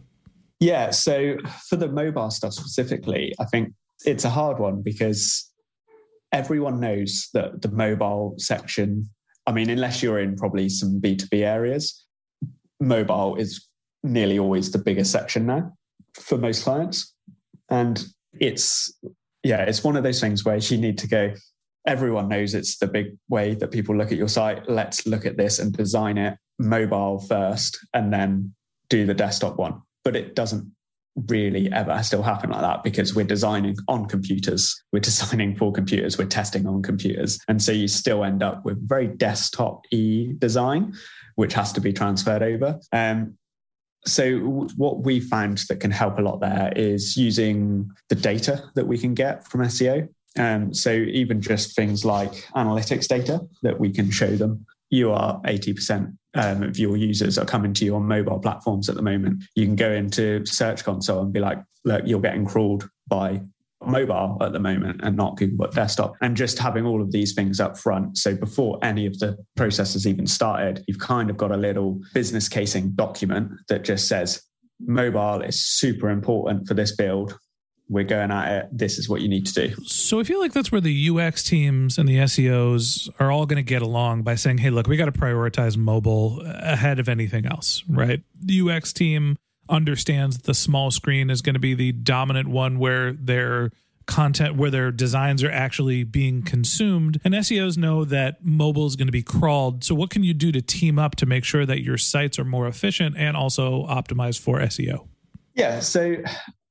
Yeah, 0.59 0.91
so 0.91 1.37
for 1.67 1.77
the 1.77 1.87
mobile 1.87 2.31
stuff 2.31 2.53
specifically, 2.53 3.33
I 3.39 3.45
think 3.45 3.73
it's 4.05 4.25
a 4.25 4.29
hard 4.29 4.59
one 4.59 4.81
because 4.81 5.49
everyone 6.31 6.79
knows 6.79 7.29
that 7.33 7.61
the 7.61 7.71
mobile 7.71 8.35
section. 8.37 9.09
I 9.47 9.51
mean, 9.51 9.69
unless 9.69 10.03
you're 10.03 10.19
in 10.19 10.35
probably 10.35 10.69
some 10.69 10.99
B2B 11.01 11.41
areas, 11.41 12.05
mobile 12.79 13.35
is 13.35 13.67
nearly 14.03 14.37
always 14.37 14.71
the 14.71 14.77
biggest 14.77 15.11
section 15.11 15.45
now 15.45 15.73
for 16.13 16.37
most 16.37 16.63
clients. 16.63 17.13
And 17.69 18.03
it's 18.39 18.93
yeah, 19.43 19.61
it's 19.61 19.83
one 19.83 19.95
of 19.95 20.03
those 20.03 20.19
things 20.19 20.43
where 20.43 20.57
you 20.57 20.77
need 20.77 20.97
to 20.99 21.07
go. 21.07 21.33
Everyone 21.87 22.27
knows 22.27 22.53
it's 22.53 22.77
the 22.77 22.87
big 22.87 23.17
way 23.29 23.55
that 23.55 23.71
people 23.71 23.95
look 23.95 24.11
at 24.11 24.17
your 24.17 24.27
site. 24.27 24.69
Let's 24.69 25.07
look 25.07 25.25
at 25.25 25.37
this 25.37 25.59
and 25.59 25.71
design 25.71 26.17
it 26.17 26.37
mobile 26.59 27.19
first, 27.19 27.79
and 27.93 28.13
then 28.13 28.53
do 28.89 29.05
the 29.05 29.13
desktop 29.13 29.57
one. 29.57 29.81
But 30.03 30.15
it 30.15 30.35
doesn't 30.35 30.71
really 31.27 31.71
ever 31.71 32.01
still 32.03 32.21
happen 32.21 32.49
like 32.49 32.61
that 32.61 32.83
because 32.83 33.15
we're 33.15 33.25
designing 33.25 33.75
on 33.87 34.05
computers, 34.05 34.81
we're 34.91 34.99
designing 35.11 35.55
for 35.55 35.71
computers, 35.71 36.17
we're 36.17 36.25
testing 36.25 36.67
on 36.67 36.81
computers. 36.81 37.39
And 37.47 37.61
so 37.61 37.71
you 37.71 37.87
still 37.87 38.23
end 38.23 38.43
up 38.43 38.65
with 38.65 38.87
very 38.87 39.07
desktop 39.07 39.85
e 39.91 40.33
design, 40.37 40.93
which 41.35 41.53
has 41.53 41.73
to 41.73 41.81
be 41.81 41.93
transferred 41.93 42.43
over. 42.43 42.79
Um, 42.91 43.37
so 44.05 44.39
what 44.39 45.03
we 45.03 45.19
found 45.19 45.59
that 45.69 45.79
can 45.79 45.91
help 45.91 46.19
a 46.19 46.21
lot 46.21 46.39
there 46.39 46.71
is 46.75 47.17
using 47.17 47.91
the 48.07 48.15
data 48.15 48.63
that 48.75 48.87
we 48.87 48.97
can 48.97 49.13
get 49.13 49.47
from 49.47 49.61
SEO. 49.61 50.07
Um, 50.37 50.73
so 50.73 50.91
even 50.91 51.41
just 51.41 51.75
things 51.75 52.05
like 52.05 52.31
analytics 52.55 53.07
data 53.07 53.41
that 53.63 53.79
we 53.79 53.91
can 53.91 54.09
show 54.09 54.35
them. 54.35 54.65
You 54.89 55.11
are 55.11 55.41
80% 55.41 56.15
um, 56.35 56.63
of 56.63 56.79
your 56.79 56.97
users 56.97 57.37
are 57.37 57.45
coming 57.45 57.73
to 57.73 57.85
you 57.85 57.95
on 57.95 58.07
mobile 58.07 58.39
platforms 58.39 58.89
at 58.89 58.95
the 58.95 59.01
moment. 59.01 59.43
You 59.55 59.65
can 59.65 59.75
go 59.75 59.91
into 59.91 60.45
Search 60.45 60.83
Console 60.83 61.21
and 61.21 61.33
be 61.33 61.39
like, 61.39 61.59
look, 61.83 62.03
you're 62.05 62.21
getting 62.21 62.45
crawled 62.45 62.89
by 63.07 63.41
mobile 63.89 64.37
at 64.41 64.53
the 64.53 64.59
moment 64.59 65.01
and 65.03 65.17
not 65.17 65.37
Google 65.37 65.57
but 65.57 65.73
desktop. 65.73 66.13
And 66.21 66.37
just 66.37 66.59
having 66.59 66.85
all 66.85 67.01
of 67.01 67.11
these 67.11 67.33
things 67.33 67.59
up 67.59 67.77
front. 67.77 68.17
So 68.17 68.35
before 68.35 68.79
any 68.83 69.05
of 69.05 69.19
the 69.19 69.37
processes 69.55 70.07
even 70.07 70.27
started, 70.27 70.83
you've 70.87 70.99
kind 70.99 71.29
of 71.29 71.37
got 71.37 71.51
a 71.51 71.57
little 71.57 71.99
business 72.13 72.47
casing 72.47 72.91
document 72.91 73.51
that 73.67 73.83
just 73.83 74.07
says 74.07 74.41
mobile 74.79 75.41
is 75.41 75.59
super 75.59 76.09
important 76.09 76.67
for 76.67 76.73
this 76.73 76.95
build. 76.95 77.37
We're 77.91 78.03
going 78.03 78.29
at 78.29 78.51
it. 78.51 78.69
This 78.71 78.99
is 78.99 79.09
what 79.09 79.21
you 79.21 79.27
need 79.27 79.47
to 79.47 79.67
do. 79.67 79.75
So 79.85 80.19
I 80.19 80.23
feel 80.23 80.39
like 80.39 80.53
that's 80.53 80.71
where 80.71 80.79
the 80.79 81.09
UX 81.09 81.43
teams 81.43 81.97
and 81.97 82.07
the 82.07 82.17
SEOs 82.17 83.09
are 83.19 83.31
all 83.31 83.47
going 83.47 83.57
to 83.57 83.63
get 83.63 83.81
along 83.81 84.21
by 84.21 84.35
saying, 84.35 84.59
hey, 84.59 84.69
look, 84.69 84.87
we 84.87 84.95
got 84.95 85.05
to 85.05 85.11
prioritize 85.11 85.75
mobile 85.75 86.39
ahead 86.45 86.99
of 86.99 87.09
anything 87.09 87.47
else, 87.47 87.83
right? 87.89 88.21
The 88.39 88.61
UX 88.61 88.93
team 88.93 89.37
understands 89.69 90.39
the 90.39 90.53
small 90.53 90.91
screen 90.91 91.29
is 91.29 91.41
going 91.41 91.53
to 91.53 91.59
be 91.59 91.73
the 91.73 91.91
dominant 91.91 92.47
one 92.47 92.79
where 92.79 93.13
their 93.13 93.71
content 94.05 94.55
where 94.55 94.71
their 94.71 94.91
designs 94.91 95.43
are 95.43 95.51
actually 95.51 96.03
being 96.03 96.41
consumed. 96.41 97.21
And 97.23 97.35
SEOs 97.35 97.77
know 97.77 98.03
that 98.05 98.43
mobile 98.43 98.87
is 98.87 98.95
going 98.95 99.07
to 99.07 99.11
be 99.11 99.21
crawled. 99.21 99.83
So 99.83 99.93
what 99.93 100.09
can 100.09 100.23
you 100.23 100.33
do 100.33 100.51
to 100.51 100.61
team 100.61 100.97
up 100.97 101.15
to 101.17 101.27
make 101.27 101.43
sure 101.43 101.65
that 101.65 101.81
your 101.83 101.97
sites 101.97 102.39
are 102.39 102.45
more 102.45 102.67
efficient 102.67 103.15
and 103.17 103.37
also 103.37 103.85
optimized 103.85 104.39
for 104.39 104.59
SEO 104.59 105.07
yeah 105.59 105.79
so 105.79 106.15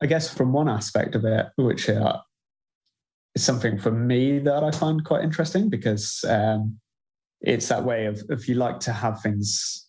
I 0.01 0.07
guess 0.07 0.33
from 0.33 0.53
one 0.53 0.69
aspect 0.69 1.15
of 1.15 1.25
it 1.25 1.47
which 1.57 1.89
uh, 1.89 2.19
is 3.35 3.45
something 3.45 3.79
for 3.79 3.91
me 3.91 4.39
that 4.41 4.65
I 4.65 4.71
find 4.71 5.05
quite 5.05 5.23
interesting 5.23 5.69
because 5.69 6.25
um, 6.29 6.79
it's 7.43 7.69
that 7.69 7.85
way 7.85 8.07
of 8.07 8.23
if 8.31 8.49
you 8.49 8.55
like 8.55 8.81
to 8.81 8.93
have 8.93 9.21
things 9.21 9.87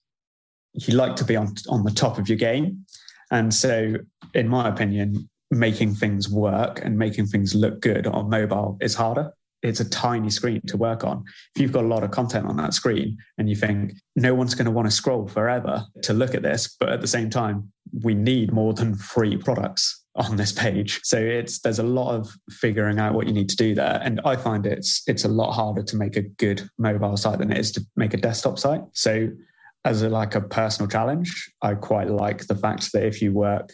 you 0.74 0.96
like 0.96 1.16
to 1.16 1.24
be 1.24 1.36
on 1.36 1.56
on 1.70 1.84
the 1.84 1.92
top 1.92 2.20
of 2.20 2.30
your 2.30 2.38
game 2.38 2.86
and 3.32 3.54
so, 3.54 3.96
in 4.34 4.48
my 4.48 4.68
opinion, 4.68 5.30
making 5.52 5.96
things 5.96 6.30
work 6.30 6.84
and 6.84 6.98
making 6.98 7.26
things 7.26 7.56
look 7.56 7.82
good 7.82 8.08
on 8.08 8.30
mobile 8.30 8.78
is 8.82 8.96
harder. 8.96 9.32
It's 9.62 9.82
a 9.82 9.90
tiny 9.90 10.30
screen 10.30 10.62
to 10.68 10.78
work 10.78 11.04
on. 11.04 11.24
If 11.56 11.62
you've 11.62 11.74
got 11.74 11.84
a 11.84 11.88
lot 11.88 12.04
of 12.04 12.12
content 12.12 12.46
on 12.46 12.56
that 12.58 12.74
screen 12.74 13.18
and 13.38 13.50
you 13.50 13.56
think 13.56 13.94
no 14.16 14.34
one's 14.34 14.56
going 14.56 14.66
to 14.66 14.72
want 14.72 14.88
to 14.88 14.92
scroll 14.92 15.28
forever 15.28 15.86
to 16.04 16.14
look 16.14 16.34
at 16.34 16.44
this, 16.44 16.76
but 16.80 16.90
at 16.90 17.02
the 17.02 17.08
same 17.08 17.30
time, 17.30 17.72
we 18.04 18.14
need 18.14 18.54
more 18.54 18.74
than 18.74 18.96
three 18.96 19.36
products 19.36 20.06
on 20.16 20.38
this 20.38 20.52
page. 20.52 21.02
So 21.04 21.18
it's 21.18 21.60
there's 21.60 21.80
a 21.80 21.84
lot 21.84 22.14
of 22.14 22.30
figuring 22.50 23.00
out 23.00 23.16
what 23.16 23.28
you 23.28 23.34
need 23.34 23.50
to 23.50 23.56
do 23.56 23.76
there. 23.76 24.00
And 24.04 24.22
I 24.24 24.36
find 24.36 24.66
it's 24.66 25.04
it's 25.08 25.26
a 25.26 25.30
lot 25.30 25.52
harder 25.52 25.84
to 25.84 25.96
make 25.98 26.16
a 26.16 26.22
good 26.22 26.70
mobile 26.78 27.18
site 27.18 27.40
than 27.40 27.52
it 27.52 27.58
is 27.58 27.72
to 27.74 27.86
make 27.96 28.14
a 28.14 28.18
desktop 28.18 28.60
site. 28.60 28.82
So 28.94 29.30
as 29.86 30.02
a, 30.02 30.10
like 30.10 30.36
a 30.36 30.42
personal 30.42 30.90
challenge, 30.90 31.52
I 31.62 31.76
quite 31.76 32.10
like 32.10 32.48
the 32.48 32.56
fact 32.56 32.92
that 32.94 33.06
if 33.06 33.22
you 33.22 33.32
work 33.32 33.74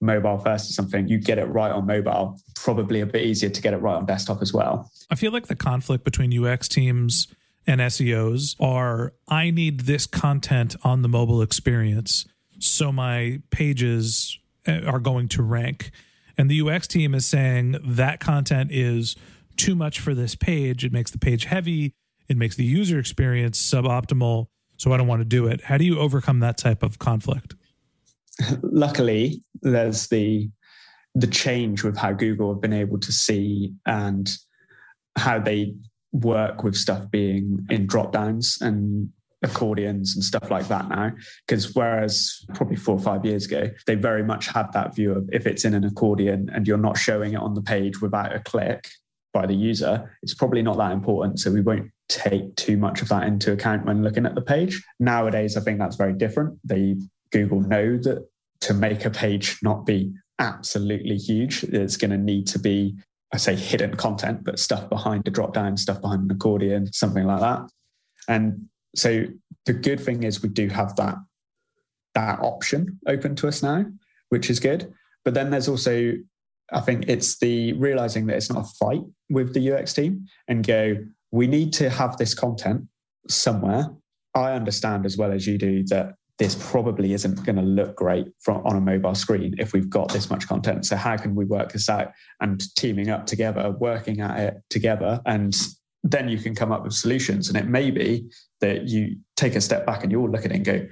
mobile 0.00 0.38
first 0.38 0.70
or 0.70 0.72
something, 0.72 1.08
you 1.08 1.18
get 1.18 1.38
it 1.38 1.46
right 1.46 1.72
on 1.72 1.86
mobile, 1.86 2.38
probably 2.54 3.00
a 3.00 3.06
bit 3.06 3.24
easier 3.24 3.48
to 3.48 3.62
get 3.62 3.72
it 3.72 3.78
right 3.78 3.94
on 3.94 4.06
desktop 4.06 4.42
as 4.42 4.52
well. 4.52 4.90
I 5.10 5.14
feel 5.14 5.32
like 5.32 5.46
the 5.46 5.56
conflict 5.56 6.04
between 6.04 6.44
UX 6.44 6.68
teams 6.68 7.28
and 7.66 7.80
SEOs 7.80 8.54
are 8.60 9.14
I 9.28 9.50
need 9.50 9.80
this 9.80 10.06
content 10.06 10.76
on 10.84 11.02
the 11.02 11.08
mobile 11.08 11.42
experience 11.42 12.26
so 12.58 12.92
my 12.92 13.40
pages 13.50 14.38
uh, 14.66 14.80
are 14.86 14.98
going 14.98 15.28
to 15.28 15.42
rank. 15.42 15.90
And 16.38 16.50
the 16.50 16.60
UX 16.60 16.86
team 16.86 17.14
is 17.14 17.26
saying 17.26 17.78
that 17.82 18.20
content 18.20 18.70
is 18.72 19.16
too 19.56 19.74
much 19.74 20.00
for 20.00 20.14
this 20.14 20.34
page. 20.34 20.84
It 20.84 20.92
makes 20.92 21.10
the 21.10 21.18
page 21.18 21.46
heavy, 21.46 21.94
it 22.28 22.36
makes 22.36 22.56
the 22.56 22.64
user 22.64 22.98
experience 22.98 23.60
suboptimal 23.62 24.46
so 24.76 24.92
I 24.92 24.96
don't 24.96 25.06
want 25.06 25.20
to 25.20 25.26
do 25.26 25.46
it. 25.46 25.62
How 25.62 25.78
do 25.78 25.84
you 25.84 25.98
overcome 25.98 26.40
that 26.40 26.58
type 26.58 26.82
of 26.82 26.98
conflict? 26.98 27.54
Luckily, 28.62 29.42
there's 29.62 30.08
the 30.08 30.50
the 31.14 31.26
change 31.26 31.82
with 31.82 31.96
how 31.96 32.12
Google 32.12 32.52
have 32.52 32.60
been 32.60 32.74
able 32.74 33.00
to 33.00 33.10
see 33.10 33.72
and 33.86 34.30
how 35.16 35.38
they 35.38 35.74
work 36.12 36.62
with 36.62 36.76
stuff 36.76 37.10
being 37.10 37.66
in 37.70 37.86
drop 37.86 38.12
downs 38.12 38.58
and 38.60 39.08
accordions 39.42 40.14
and 40.14 40.22
stuff 40.22 40.50
like 40.50 40.68
that 40.68 40.88
now. 40.88 41.12
Because 41.46 41.74
whereas 41.74 42.44
probably 42.54 42.76
four 42.76 42.96
or 42.96 43.00
five 43.00 43.24
years 43.24 43.46
ago, 43.46 43.70
they 43.86 43.94
very 43.94 44.22
much 44.22 44.48
had 44.48 44.72
that 44.72 44.94
view 44.94 45.12
of 45.12 45.28
if 45.32 45.46
it's 45.46 45.64
in 45.64 45.72
an 45.72 45.84
accordion 45.84 46.50
and 46.52 46.66
you're 46.66 46.76
not 46.76 46.98
showing 46.98 47.32
it 47.32 47.40
on 47.40 47.54
the 47.54 47.62
page 47.62 48.02
without 48.02 48.34
a 48.34 48.40
click 48.40 48.88
by 49.32 49.46
the 49.46 49.54
user, 49.54 50.18
it's 50.22 50.34
probably 50.34 50.62
not 50.62 50.76
that 50.78 50.92
important. 50.92 51.38
So 51.38 51.50
we 51.50 51.60
won't 51.60 51.90
take 52.08 52.54
too 52.56 52.76
much 52.76 53.02
of 53.02 53.08
that 53.08 53.24
into 53.24 53.52
account 53.52 53.84
when 53.84 54.02
looking 54.02 54.26
at 54.26 54.34
the 54.34 54.40
page. 54.40 54.82
Nowadays, 55.00 55.56
I 55.56 55.60
think 55.60 55.78
that's 55.78 55.96
very 55.96 56.12
different. 56.12 56.58
They 56.64 56.96
Google 57.32 57.60
know 57.60 57.96
that 57.98 58.28
to 58.60 58.74
make 58.74 59.04
a 59.04 59.10
page 59.10 59.58
not 59.62 59.84
be 59.84 60.12
absolutely 60.38 61.16
huge, 61.16 61.64
it's 61.64 61.96
going 61.96 62.10
to 62.10 62.18
need 62.18 62.46
to 62.48 62.58
be 62.58 62.96
I 63.32 63.38
say 63.38 63.56
hidden 63.56 63.96
content, 63.96 64.44
but 64.44 64.58
stuff 64.58 64.88
behind 64.88 65.24
the 65.24 65.30
drop 65.30 65.52
down, 65.52 65.76
stuff 65.76 66.00
behind 66.00 66.22
an 66.22 66.30
accordion, 66.30 66.92
something 66.92 67.24
like 67.24 67.40
that. 67.40 67.68
And 68.28 68.68
so 68.94 69.24
the 69.64 69.72
good 69.72 70.00
thing 70.00 70.22
is 70.22 70.42
we 70.42 70.48
do 70.48 70.68
have 70.68 70.94
that 70.96 71.16
that 72.14 72.40
option 72.40 72.98
open 73.06 73.36
to 73.36 73.48
us 73.48 73.62
now, 73.62 73.84
which 74.30 74.48
is 74.48 74.58
good. 74.58 74.90
But 75.24 75.34
then 75.34 75.50
there's 75.50 75.68
also, 75.68 76.12
I 76.72 76.80
think 76.80 77.08
it's 77.08 77.38
the 77.38 77.74
realizing 77.74 78.26
that 78.26 78.36
it's 78.36 78.50
not 78.50 78.64
a 78.64 78.68
fight 78.78 79.02
with 79.28 79.52
the 79.52 79.72
UX 79.72 79.92
team 79.92 80.26
and 80.48 80.66
go, 80.66 80.96
we 81.36 81.46
need 81.46 81.70
to 81.74 81.90
have 81.90 82.16
this 82.16 82.32
content 82.32 82.82
somewhere. 83.28 83.90
I 84.34 84.52
understand 84.52 85.04
as 85.04 85.18
well 85.18 85.32
as 85.32 85.46
you 85.46 85.58
do 85.58 85.84
that 85.88 86.14
this 86.38 86.54
probably 86.70 87.12
isn't 87.12 87.44
going 87.44 87.56
to 87.56 87.62
look 87.62 87.94
great 87.96 88.28
from, 88.40 88.64
on 88.66 88.76
a 88.76 88.80
mobile 88.80 89.14
screen 89.14 89.54
if 89.58 89.72
we've 89.74 89.90
got 89.90 90.10
this 90.12 90.30
much 90.30 90.48
content. 90.48 90.86
So 90.86 90.96
how 90.96 91.16
can 91.16 91.34
we 91.34 91.44
work 91.44 91.72
this 91.72 91.88
out 91.88 92.12
and 92.40 92.62
teaming 92.76 93.10
up 93.10 93.26
together, 93.26 93.70
working 93.70 94.20
at 94.20 94.38
it 94.38 94.54
together, 94.70 95.20
and 95.26 95.54
then 96.02 96.28
you 96.28 96.38
can 96.38 96.54
come 96.54 96.72
up 96.72 96.84
with 96.84 96.94
solutions. 96.94 97.48
And 97.48 97.56
it 97.58 97.66
may 97.66 97.90
be 97.90 98.30
that 98.60 98.88
you 98.88 99.16
take 99.36 99.56
a 99.56 99.60
step 99.60 99.84
back 99.84 100.02
and 100.02 100.12
you 100.12 100.20
all 100.20 100.30
look 100.30 100.44
at 100.44 100.52
it 100.52 100.56
and 100.56 100.64
go, 100.64 100.86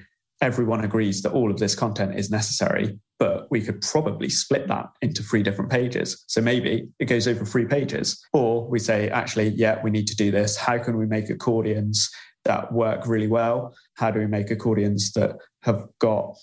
everyone 0.45 0.85
agrees 0.85 1.23
that 1.23 1.33
all 1.33 1.51
of 1.51 1.59
this 1.59 1.75
content 1.75 2.19
is 2.19 2.31
necessary, 2.31 2.99
but 3.19 3.47
we 3.51 3.63
could 3.63 3.81
probably 3.81 4.29
split 4.29 4.69
that 4.69 4.87
into 5.01 5.23
three 5.23 5.43
different 5.43 5.71
pages. 5.71 6.23
So 6.27 6.43
maybe 6.43 6.87
it 6.99 7.07
goes 7.07 7.27
over 7.27 7.47
three 7.47 7.65
pages. 7.65 8.23
Or 8.35 8.69
we 8.69 8.79
say, 8.79 9.09
actually, 9.09 9.49
yeah, 9.49 9.81
we 9.83 9.91
need 9.91 10.07
to 10.09 10.17
do 10.17 10.31
this. 10.31 10.59
How 10.59 10.77
can 10.77 10.99
we 10.99 11.07
make 11.07 11.31
accordions 11.31 12.11
that 12.45 12.71
work 12.73 13.07
really 13.07 13.27
well? 13.27 13.75
How 13.95 14.11
do 14.11 14.21
we 14.21 14.27
make 14.27 14.51
accordions 14.51 15.13
that 15.13 15.37
have 15.63 15.87
got 15.99 16.37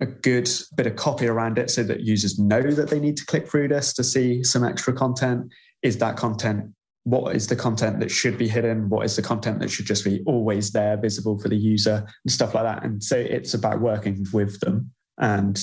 a 0.00 0.06
good 0.06 0.50
bit 0.76 0.86
of 0.86 0.96
copy 0.96 1.26
around 1.26 1.56
it 1.56 1.70
so 1.70 1.82
that 1.84 2.00
users 2.00 2.38
know 2.38 2.60
that 2.60 2.90
they 2.90 3.00
need 3.00 3.16
to 3.16 3.24
click 3.24 3.48
through 3.48 3.68
this 3.68 3.94
to 3.94 4.04
see 4.04 4.44
some 4.44 4.64
extra 4.64 4.92
content? 4.92 5.50
Is 5.82 5.96
that 5.98 6.18
content 6.18 6.74
what 7.06 7.36
is 7.36 7.46
the 7.46 7.54
content 7.54 8.00
that 8.00 8.10
should 8.10 8.36
be 8.36 8.48
hidden? 8.48 8.88
What 8.88 9.04
is 9.04 9.14
the 9.14 9.22
content 9.22 9.60
that 9.60 9.70
should 9.70 9.86
just 9.86 10.04
be 10.04 10.24
always 10.26 10.72
there 10.72 10.96
visible 10.96 11.38
for 11.38 11.48
the 11.48 11.56
user 11.56 12.04
and 12.24 12.32
stuff 12.32 12.52
like 12.52 12.64
that. 12.64 12.82
And 12.82 13.00
so 13.02 13.16
it's 13.16 13.54
about 13.54 13.80
working 13.80 14.26
with 14.32 14.58
them 14.58 14.90
and 15.16 15.56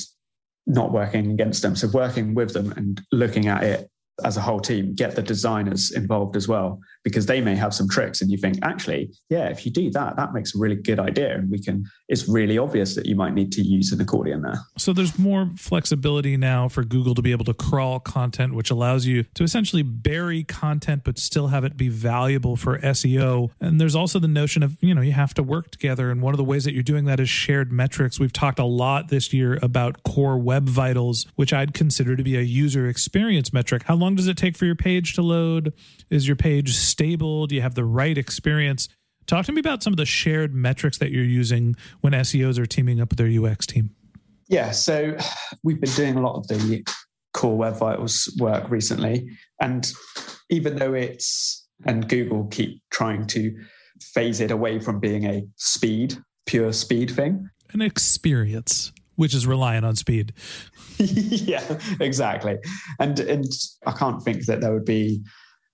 not 0.66 0.94
working 0.94 1.32
against 1.32 1.62
them. 1.62 1.76
So 1.76 1.90
working 1.90 2.34
with 2.34 2.54
them 2.54 2.72
and 2.78 3.02
looking 3.12 3.50
at 3.50 3.62
it 3.62 3.90
as 4.24 4.38
a 4.38 4.42
whole 4.42 4.60
team 4.60 4.94
get 4.94 5.16
the 5.16 5.22
designers 5.22 5.92
involved 5.92 6.36
as 6.36 6.48
well 6.48 6.80
because 7.04 7.26
they 7.26 7.42
may 7.42 7.56
have 7.56 7.74
some 7.74 7.90
tricks 7.90 8.22
and 8.22 8.30
you 8.30 8.38
think 8.38 8.58
actually 8.62 9.12
yeah 9.30 9.48
if 9.48 9.66
you 9.66 9.72
do 9.72 9.90
that 9.90 10.16
that 10.16 10.34
makes 10.34 10.56
a 10.56 10.60
really 10.60 10.76
good 10.76 11.00
idea 11.00 11.36
and 11.36 11.50
we 11.50 11.60
can 11.60 11.84
it's 12.08 12.28
really 12.28 12.58
obvious 12.58 12.96
that 12.96 13.06
you 13.06 13.16
might 13.16 13.34
need 13.34 13.52
to 13.52 13.62
use 13.62 13.92
an 13.92 14.00
accordion 14.00 14.42
there. 14.44 14.60
So 14.78 14.94
there's 14.94 15.18
more 15.18 15.50
flexibility 15.58 16.38
now 16.38 16.68
for 16.68 16.84
google 16.84 17.16
to 17.16 17.22
be 17.22 17.32
able 17.32 17.46
to 17.46 17.54
crawl 17.54 18.00
content 18.00 18.54
which 18.54 18.70
allows 18.70 19.06
you 19.06 19.24
to 19.34 19.44
essentially 19.44 19.84
bury 19.84 20.44
content 20.44 21.04
but 21.04 21.18
still 21.18 21.48
have 21.48 21.64
it 21.64 21.76
be 21.76 21.90
valuable 21.90 22.56
for 22.56 22.78
seo 22.80 23.50
and 23.60 23.82
there's 23.82 23.96
also 23.96 24.20
the 24.20 24.28
notion 24.28 24.64
of 24.64 24.78
you 24.82 24.94
know 24.94 25.02
you 25.02 25.14
have 25.14 25.34
to 25.36 25.44
work 25.44 25.72
together. 25.72 26.10
And 26.12 26.22
one 26.22 26.34
of 26.34 26.38
the 26.38 26.44
ways 26.44 26.64
that 26.64 26.74
you're 26.74 26.84
doing 26.84 27.06
that 27.06 27.20
is 27.20 27.30
shared 27.30 27.72
metrics. 27.72 28.20
We've 28.20 28.34
talked 28.34 28.60
a 28.60 28.66
lot 28.66 29.10
this 29.10 29.34
year 29.34 29.60
about 29.62 30.04
core 30.04 30.38
web 30.38 30.68
vitals 30.68 31.26
which 31.36 31.54
i'd 31.54 31.74
consider 31.74 32.16
to 32.16 32.24
be 32.24 32.36
a 32.38 32.42
user 32.42 32.88
experience 32.88 33.54
metric. 33.54 33.84
How 33.84 33.96
long 34.04 34.16
does 34.16 34.28
it 34.28 34.38
take 34.38 34.56
for 34.56 34.66
your 34.66 34.76
page 34.76 35.14
to 35.14 35.22
load 35.22 35.74
is 36.10 36.28
your 36.28 36.36
page 36.36 36.76
stable? 36.76 37.48
Do 37.48 37.56
you 37.56 37.62
have 37.62 37.76
the 37.76 37.86
right 37.86 38.18
experience? 38.18 38.88
Talk 39.26 39.46
to 39.46 39.52
me 39.52 39.60
about 39.60 39.82
some 39.82 39.94
of 39.94 39.98
the 39.98 40.06
shared 40.06 40.54
metrics 40.54 40.98
that 40.98 41.12
you're 41.12 41.24
using 41.24 41.76
when 42.02 42.14
SEOs 42.14 42.60
are 42.60 42.66
teaming 42.66 43.00
up 43.00 43.10
with 43.10 43.18
their 43.18 43.52
UX 43.52 43.66
team. 43.66 43.92
Yeah, 44.50 44.72
so 44.72 45.18
we've 45.64 45.80
been 45.80 45.94
doing 45.94 46.18
a 46.18 46.22
lot 46.22 46.36
of 46.36 46.48
the 46.48 46.86
core 47.34 47.58
web 47.58 47.78
vitals 47.78 48.36
work 48.40 48.70
recently. 48.70 49.28
And 49.62 49.92
even 50.50 50.76
though 50.76 50.94
it's, 50.94 51.68
and 51.86 52.08
Google 52.08 52.46
keep 52.48 52.82
trying 52.92 53.26
to 53.28 53.56
phase 54.02 54.40
it 54.40 54.52
away 54.52 54.80
from 54.80 55.00
being 55.00 55.26
a 55.26 55.44
speed, 55.56 56.18
pure 56.46 56.74
speed 56.74 57.10
thing, 57.10 57.50
an 57.72 57.82
experience 57.82 58.92
which 59.16 59.34
is 59.34 59.46
reliant 59.46 59.86
on 59.86 59.96
speed. 59.96 60.34
yeah, 60.98 61.80
exactly. 62.00 62.58
And 63.00 63.20
and 63.20 63.46
I 63.86 63.92
can't 63.92 64.22
think 64.22 64.46
that 64.46 64.62
there 64.62 64.74
would 64.74 64.86
be 64.86 65.24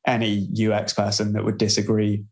any 0.07 0.49
UX 0.59 0.93
person 0.93 1.33
that 1.33 1.43
would 1.43 1.57
disagree 1.57 2.23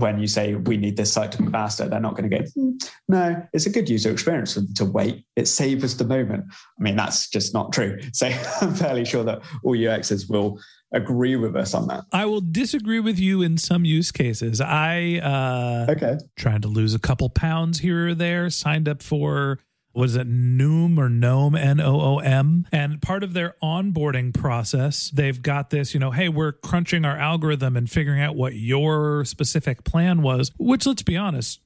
when 0.00 0.18
you 0.18 0.26
say 0.26 0.54
we 0.54 0.76
need 0.76 0.96
this 0.96 1.12
site 1.12 1.32
to 1.32 1.42
be 1.42 1.50
faster. 1.50 1.88
They're 1.88 2.00
not 2.00 2.16
going 2.16 2.28
to 2.28 2.38
go, 2.38 2.44
hmm, 2.54 2.72
no, 3.08 3.42
it's 3.52 3.66
a 3.66 3.70
good 3.70 3.88
user 3.88 4.10
experience 4.10 4.58
to 4.74 4.84
wait. 4.84 5.24
It 5.36 5.48
saves 5.48 5.96
the 5.96 6.04
moment. 6.04 6.44
I 6.78 6.82
mean, 6.82 6.96
that's 6.96 7.28
just 7.28 7.54
not 7.54 7.72
true. 7.72 7.98
So 8.12 8.30
I'm 8.60 8.74
fairly 8.74 9.04
sure 9.04 9.24
that 9.24 9.42
all 9.62 9.76
UXers 9.76 10.30
will 10.30 10.58
agree 10.92 11.36
with 11.36 11.54
us 11.54 11.74
on 11.74 11.86
that. 11.88 12.04
I 12.12 12.24
will 12.24 12.40
disagree 12.40 13.00
with 13.00 13.18
you 13.18 13.42
in 13.42 13.58
some 13.58 13.84
use 13.84 14.10
cases. 14.10 14.60
I 14.60 15.18
uh 15.18 15.92
okay 15.92 16.16
trying 16.36 16.62
to 16.62 16.68
lose 16.68 16.94
a 16.94 16.98
couple 16.98 17.28
pounds 17.28 17.80
here 17.80 18.08
or 18.08 18.14
there, 18.14 18.48
signed 18.48 18.88
up 18.88 19.02
for 19.02 19.58
was 19.96 20.14
it 20.14 20.28
Noom 20.28 20.98
or 20.98 21.08
Gnome, 21.08 21.56
N 21.56 21.80
O 21.80 22.00
O 22.00 22.18
M? 22.18 22.66
And 22.70 23.00
part 23.00 23.24
of 23.24 23.32
their 23.32 23.56
onboarding 23.62 24.34
process, 24.34 25.10
they've 25.10 25.40
got 25.40 25.70
this, 25.70 25.94
you 25.94 26.00
know, 26.00 26.10
hey, 26.10 26.28
we're 26.28 26.52
crunching 26.52 27.04
our 27.04 27.16
algorithm 27.16 27.76
and 27.76 27.90
figuring 27.90 28.20
out 28.20 28.36
what 28.36 28.54
your 28.54 29.24
specific 29.24 29.84
plan 29.84 30.20
was, 30.20 30.52
which 30.58 30.86
let's 30.86 31.02
be 31.02 31.16
honest, 31.16 31.60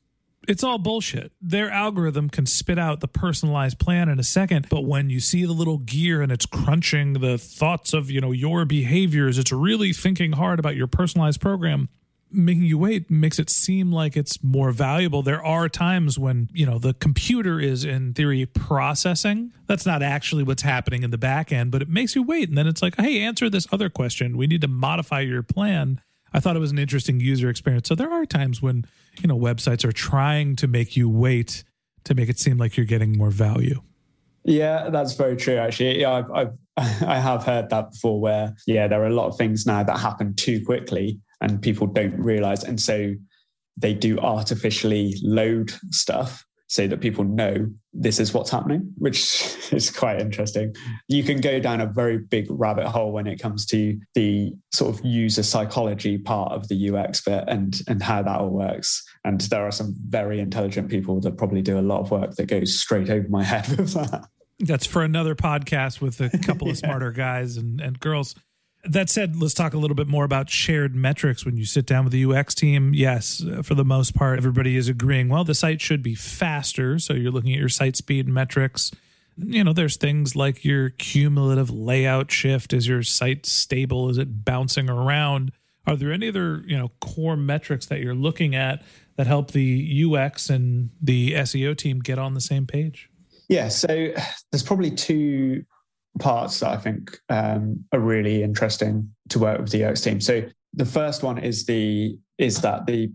it's 0.46 0.62
all 0.62 0.78
bullshit. 0.78 1.32
Their 1.42 1.70
algorithm 1.70 2.30
can 2.30 2.46
spit 2.46 2.78
out 2.78 3.00
the 3.00 3.08
personalized 3.08 3.78
plan 3.78 4.08
in 4.08 4.18
a 4.18 4.24
second, 4.24 4.68
but 4.70 4.82
when 4.82 5.10
you 5.10 5.20
see 5.20 5.44
the 5.44 5.52
little 5.52 5.78
gear 5.78 6.22
and 6.22 6.30
it's 6.30 6.46
crunching 6.46 7.14
the 7.14 7.36
thoughts 7.36 7.92
of, 7.92 8.10
you 8.10 8.20
know, 8.20 8.32
your 8.32 8.64
behaviors, 8.64 9.38
it's 9.38 9.52
really 9.52 9.92
thinking 9.92 10.32
hard 10.32 10.58
about 10.58 10.76
your 10.76 10.86
personalized 10.86 11.40
program 11.40 11.88
making 12.32 12.62
you 12.62 12.78
wait 12.78 13.10
makes 13.10 13.38
it 13.38 13.50
seem 13.50 13.92
like 13.92 14.16
it's 14.16 14.42
more 14.42 14.72
valuable. 14.72 15.22
There 15.22 15.44
are 15.44 15.68
times 15.68 16.18
when, 16.18 16.48
you 16.52 16.66
know, 16.66 16.78
the 16.78 16.94
computer 16.94 17.60
is 17.60 17.84
in 17.84 18.14
theory 18.14 18.46
processing. 18.46 19.52
That's 19.66 19.86
not 19.86 20.02
actually 20.02 20.42
what's 20.42 20.62
happening 20.62 21.02
in 21.02 21.10
the 21.10 21.18
back 21.18 21.52
end, 21.52 21.70
but 21.70 21.82
it 21.82 21.88
makes 21.88 22.14
you 22.14 22.22
wait. 22.22 22.48
And 22.48 22.56
then 22.56 22.66
it's 22.66 22.82
like, 22.82 22.96
hey, 22.96 23.20
answer 23.20 23.50
this 23.50 23.66
other 23.72 23.88
question. 23.88 24.36
We 24.36 24.46
need 24.46 24.60
to 24.60 24.68
modify 24.68 25.20
your 25.20 25.42
plan. 25.42 26.00
I 26.32 26.40
thought 26.40 26.56
it 26.56 26.60
was 26.60 26.70
an 26.70 26.78
interesting 26.78 27.20
user 27.20 27.48
experience. 27.48 27.88
So 27.88 27.94
there 27.94 28.12
are 28.12 28.24
times 28.26 28.62
when, 28.62 28.84
you 29.20 29.26
know, 29.26 29.38
websites 29.38 29.84
are 29.84 29.92
trying 29.92 30.56
to 30.56 30.66
make 30.66 30.96
you 30.96 31.08
wait 31.08 31.64
to 32.04 32.14
make 32.14 32.28
it 32.28 32.38
seem 32.38 32.56
like 32.58 32.76
you're 32.76 32.86
getting 32.86 33.18
more 33.18 33.30
value. 33.30 33.82
Yeah, 34.44 34.88
that's 34.90 35.14
very 35.14 35.36
true. 35.36 35.56
Actually, 35.56 36.00
yeah, 36.00 36.12
I've, 36.12 36.30
I've 36.30 36.58
I 37.02 37.18
have 37.18 37.44
heard 37.44 37.70
that 37.70 37.90
before. 37.90 38.20
Where 38.20 38.54
yeah, 38.66 38.88
there 38.88 39.02
are 39.02 39.06
a 39.06 39.14
lot 39.14 39.28
of 39.28 39.36
things 39.36 39.66
now 39.66 39.82
that 39.82 39.98
happen 39.98 40.34
too 40.34 40.64
quickly, 40.64 41.20
and 41.40 41.62
people 41.62 41.86
don't 41.86 42.18
realize. 42.18 42.64
And 42.64 42.80
so 42.80 43.14
they 43.76 43.94
do 43.94 44.18
artificially 44.18 45.14
load 45.22 45.72
stuff 45.90 46.44
so 46.70 46.86
that 46.86 47.00
people 47.00 47.24
know 47.24 47.68
this 47.92 48.20
is 48.20 48.32
what's 48.32 48.50
happening, 48.50 48.92
which 48.96 49.56
is 49.72 49.90
quite 49.90 50.20
interesting. 50.20 50.72
You 51.08 51.24
can 51.24 51.40
go 51.40 51.58
down 51.58 51.80
a 51.80 51.86
very 51.86 52.18
big 52.18 52.46
rabbit 52.48 52.86
hole 52.86 53.10
when 53.10 53.26
it 53.26 53.42
comes 53.42 53.66
to 53.66 53.98
the 54.14 54.52
sort 54.72 54.94
of 54.94 55.04
user 55.04 55.42
psychology 55.42 56.16
part 56.16 56.52
of 56.52 56.68
the 56.68 56.90
UX 56.90 57.22
bit 57.22 57.42
and, 57.48 57.76
and 57.88 58.00
how 58.00 58.22
that 58.22 58.38
all 58.38 58.50
works. 58.50 59.02
And 59.24 59.40
there 59.40 59.66
are 59.66 59.72
some 59.72 59.96
very 60.06 60.38
intelligent 60.38 60.88
people 60.88 61.20
that 61.22 61.36
probably 61.36 61.60
do 61.60 61.76
a 61.76 61.82
lot 61.82 62.02
of 62.02 62.12
work 62.12 62.36
that 62.36 62.46
goes 62.46 62.78
straight 62.78 63.10
over 63.10 63.28
my 63.28 63.42
head 63.52 63.66
with 63.76 63.94
that. 63.94 64.28
That's 64.60 64.86
for 64.86 65.02
another 65.02 65.34
podcast 65.34 66.00
with 66.00 66.20
a 66.20 66.30
couple 66.38 66.70
of 66.70 66.78
smarter 66.78 67.10
guys 67.10 67.56
and, 67.56 67.80
and 67.80 67.98
girls. 67.98 68.36
That 68.84 69.10
said, 69.10 69.36
let's 69.36 69.52
talk 69.52 69.74
a 69.74 69.78
little 69.78 69.94
bit 69.94 70.08
more 70.08 70.24
about 70.24 70.48
shared 70.48 70.94
metrics. 70.94 71.44
When 71.44 71.56
you 71.56 71.66
sit 71.66 71.84
down 71.84 72.04
with 72.04 72.12
the 72.12 72.24
UX 72.24 72.54
team, 72.54 72.94
yes, 72.94 73.44
uh, 73.44 73.62
for 73.62 73.74
the 73.74 73.84
most 73.84 74.14
part, 74.14 74.38
everybody 74.38 74.76
is 74.76 74.88
agreeing, 74.88 75.28
well, 75.28 75.44
the 75.44 75.54
site 75.54 75.82
should 75.82 76.02
be 76.02 76.14
faster. 76.14 76.98
So 76.98 77.12
you're 77.12 77.30
looking 77.30 77.52
at 77.52 77.58
your 77.58 77.68
site 77.68 77.96
speed 77.96 78.26
metrics. 78.26 78.90
You 79.36 79.64
know, 79.64 79.74
there's 79.74 79.96
things 79.96 80.34
like 80.34 80.64
your 80.64 80.90
cumulative 80.90 81.70
layout 81.70 82.30
shift. 82.30 82.72
Is 82.72 82.88
your 82.88 83.02
site 83.02 83.44
stable? 83.44 84.08
Is 84.08 84.16
it 84.16 84.44
bouncing 84.44 84.88
around? 84.88 85.52
Are 85.86 85.96
there 85.96 86.12
any 86.12 86.28
other, 86.28 86.62
you 86.66 86.78
know, 86.78 86.90
core 87.00 87.36
metrics 87.36 87.86
that 87.86 88.00
you're 88.00 88.14
looking 88.14 88.54
at 88.54 88.82
that 89.16 89.26
help 89.26 89.50
the 89.50 90.04
UX 90.06 90.48
and 90.48 90.90
the 91.00 91.32
SEO 91.32 91.76
team 91.76 92.00
get 92.00 92.18
on 92.18 92.34
the 92.34 92.40
same 92.40 92.66
page? 92.66 93.10
Yeah, 93.48 93.68
so 93.68 93.88
there's 94.52 94.62
probably 94.62 94.92
two 94.92 95.64
parts 96.18 96.60
that 96.60 96.70
I 96.70 96.76
think 96.76 97.16
um, 97.28 97.84
are 97.92 98.00
really 98.00 98.42
interesting 98.42 99.10
to 99.28 99.38
work 99.38 99.60
with 99.60 99.70
the 99.70 99.84
UX 99.84 100.00
team. 100.00 100.20
So 100.20 100.42
the 100.74 100.84
first 100.84 101.22
one 101.22 101.38
is 101.38 101.66
the 101.66 102.18
is 102.38 102.62
that 102.62 102.86
the 102.86 103.10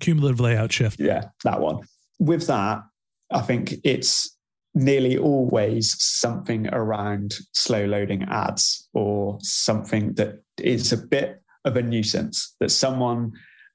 cumulative 0.00 0.40
layout 0.40 0.72
shift? 0.72 1.00
Yeah, 1.00 1.28
that 1.44 1.60
one. 1.60 1.80
With 2.18 2.46
that, 2.46 2.82
I 3.30 3.40
think 3.40 3.74
it's 3.84 4.36
nearly 4.74 5.16
always 5.16 5.94
something 5.98 6.68
around 6.68 7.34
slow 7.52 7.84
loading 7.84 8.24
ads 8.24 8.88
or 8.92 9.38
something 9.40 10.14
that 10.14 10.42
is 10.58 10.92
a 10.92 10.96
bit 10.96 11.40
of 11.64 11.76
a 11.76 11.82
nuisance 11.82 12.54
that 12.60 12.70
someone 12.70 13.32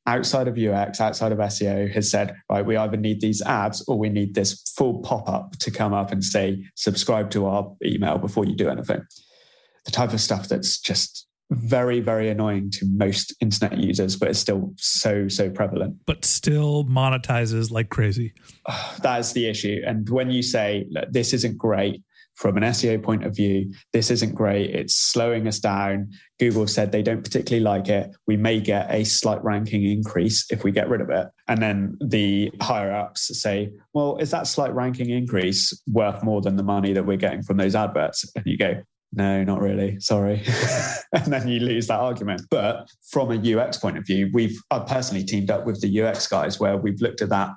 outside 0.09 0.47
of 0.47 0.57
UX, 0.57 0.99
outside 0.99 1.31
of 1.31 1.37
SEO 1.37 1.91
has 1.93 2.09
said, 2.09 2.35
right, 2.49 2.65
we 2.65 2.75
either 2.75 2.97
need 2.97 3.21
these 3.21 3.43
ads 3.43 3.83
or 3.87 3.97
we 3.97 4.09
need 4.09 4.33
this 4.33 4.61
full 4.75 5.01
pop 5.01 5.29
up 5.29 5.51
to 5.59 5.69
come 5.69 5.93
up 5.93 6.11
and 6.11 6.23
say, 6.23 6.65
subscribe 6.75 7.29
to 7.29 7.45
our 7.45 7.71
email 7.85 8.17
before 8.17 8.43
you 8.43 8.55
do 8.55 8.69
anything. 8.69 9.03
The 9.85 9.91
type 9.91 10.11
of 10.11 10.19
stuff 10.19 10.49
that's 10.49 10.79
just 10.79 11.27
very, 11.51 11.99
very 11.99 12.29
annoying 12.29 12.71
to 12.71 12.85
most 12.85 13.35
internet 13.39 13.77
users, 13.77 14.15
but 14.15 14.29
it's 14.29 14.39
still 14.39 14.73
so, 14.77 15.27
so 15.27 15.49
prevalent. 15.51 15.97
But 16.07 16.25
still 16.25 16.85
monetizes 16.85 17.69
like 17.69 17.89
crazy. 17.89 18.33
That 19.01 19.19
is 19.19 19.33
the 19.33 19.47
issue. 19.47 19.81
And 19.85 20.09
when 20.09 20.31
you 20.31 20.41
say, 20.41 20.87
this 21.09 21.33
isn't 21.33 21.57
great, 21.57 22.03
from 22.39 22.55
an 22.55 22.63
SEO 22.63 23.03
point 23.03 23.25
of 23.25 23.35
view, 23.35 23.73
this 23.91 24.09
isn't 24.09 24.33
great. 24.33 24.69
It's 24.69 24.95
slowing 24.95 25.45
us 25.45 25.59
down. 25.59 26.09
Google 26.39 26.67
said 26.67 26.93
they 26.93 27.03
don't 27.03 27.21
particularly 27.21 27.61
like 27.61 27.89
it. 27.89 28.11
We 28.27 28.37
may 28.37 28.61
get 28.61 28.89
a 28.89 29.03
slight 29.03 29.43
ranking 29.43 29.83
increase 29.83 30.45
if 30.49 30.63
we 30.63 30.71
get 30.71 30.87
rid 30.87 31.01
of 31.01 31.09
it. 31.09 31.27
And 31.49 31.61
then 31.61 31.97
the 31.99 32.49
higher 32.61 32.93
ups 32.93 33.37
say, 33.41 33.73
well, 33.93 34.15
is 34.19 34.31
that 34.31 34.47
slight 34.47 34.73
ranking 34.73 35.09
increase 35.09 35.77
worth 35.91 36.23
more 36.23 36.39
than 36.39 36.55
the 36.55 36.63
money 36.63 36.93
that 36.93 37.05
we're 37.05 37.17
getting 37.17 37.43
from 37.43 37.57
those 37.57 37.75
adverts? 37.75 38.23
And 38.37 38.45
you 38.45 38.57
go, 38.57 38.83
no, 39.11 39.43
not 39.43 39.59
really. 39.59 39.99
Sorry. 39.99 40.41
and 41.13 41.33
then 41.33 41.45
you 41.45 41.59
lose 41.59 41.87
that 41.87 41.99
argument. 41.99 42.43
But 42.49 42.87
from 43.09 43.31
a 43.31 43.57
UX 43.59 43.75
point 43.75 43.97
of 43.97 44.05
view, 44.05 44.29
we've 44.33 44.57
I've 44.71 44.87
personally 44.87 45.25
teamed 45.25 45.51
up 45.51 45.65
with 45.65 45.81
the 45.81 46.01
UX 46.01 46.25
guys 46.27 46.57
where 46.57 46.77
we've 46.77 47.01
looked 47.01 47.21
at 47.21 47.29
that 47.29 47.49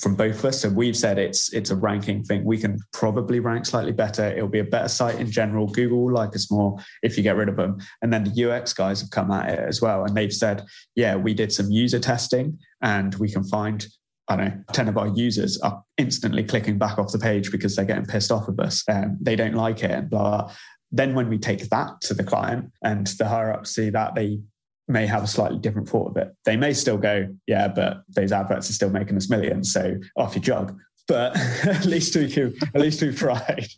from 0.00 0.14
both 0.14 0.38
of 0.38 0.44
us. 0.44 0.60
So 0.60 0.68
we've 0.68 0.96
said 0.96 1.18
it's 1.18 1.52
it's 1.52 1.70
a 1.70 1.76
ranking 1.76 2.22
thing. 2.22 2.44
We 2.44 2.58
can 2.58 2.78
probably 2.92 3.40
rank 3.40 3.66
slightly 3.66 3.92
better. 3.92 4.26
It'll 4.26 4.48
be 4.48 4.58
a 4.58 4.64
better 4.64 4.88
site 4.88 5.18
in 5.18 5.30
general. 5.30 5.66
Google 5.66 6.04
will 6.04 6.12
like 6.12 6.34
us 6.34 6.50
more 6.50 6.76
if 7.02 7.16
you 7.16 7.22
get 7.22 7.36
rid 7.36 7.48
of 7.48 7.56
them. 7.56 7.78
And 8.02 8.12
then 8.12 8.24
the 8.24 8.50
UX 8.50 8.72
guys 8.72 9.00
have 9.00 9.10
come 9.10 9.30
at 9.30 9.48
it 9.50 9.58
as 9.58 9.80
well. 9.80 10.04
And 10.04 10.16
they've 10.16 10.32
said, 10.32 10.64
yeah, 10.94 11.16
we 11.16 11.34
did 11.34 11.52
some 11.52 11.70
user 11.70 11.98
testing 11.98 12.58
and 12.82 13.14
we 13.16 13.30
can 13.30 13.44
find 13.44 13.86
I 14.28 14.36
don't 14.36 14.46
know, 14.46 14.62
10 14.72 14.88
of 14.88 14.98
our 14.98 15.06
users 15.06 15.56
are 15.60 15.84
instantly 15.98 16.42
clicking 16.42 16.78
back 16.78 16.98
off 16.98 17.12
the 17.12 17.18
page 17.18 17.52
because 17.52 17.76
they're 17.76 17.84
getting 17.84 18.06
pissed 18.06 18.32
off 18.32 18.48
of 18.48 18.58
us 18.58 18.82
and 18.88 19.16
they 19.20 19.36
don't 19.36 19.54
like 19.54 19.84
it 19.84 19.92
and 19.92 20.10
blah. 20.10 20.52
Then 20.90 21.14
when 21.14 21.28
we 21.28 21.38
take 21.38 21.68
that 21.68 22.00
to 22.02 22.14
the 22.14 22.24
client 22.24 22.72
and 22.82 23.06
the 23.18 23.28
higher 23.28 23.52
ups 23.52 23.74
see 23.74 23.90
that, 23.90 24.16
they 24.16 24.40
may 24.88 25.06
have 25.06 25.22
a 25.22 25.26
slightly 25.26 25.58
different 25.58 25.88
thought 25.88 26.10
of 26.10 26.16
it. 26.16 26.34
They 26.44 26.56
may 26.56 26.72
still 26.72 26.98
go, 26.98 27.28
yeah, 27.46 27.68
but 27.68 28.02
those 28.08 28.32
adverts 28.32 28.70
are 28.70 28.72
still 28.72 28.90
making 28.90 29.16
us 29.16 29.28
millions, 29.28 29.72
so 29.72 29.96
off 30.16 30.34
your 30.34 30.42
jug. 30.42 30.78
But 31.08 31.36
at 31.66 31.84
least 31.84 32.14
we 32.16 32.30
can, 32.30 32.54
at 32.74 32.80
least 32.80 33.02
we've 33.02 33.16
tried. 33.16 33.68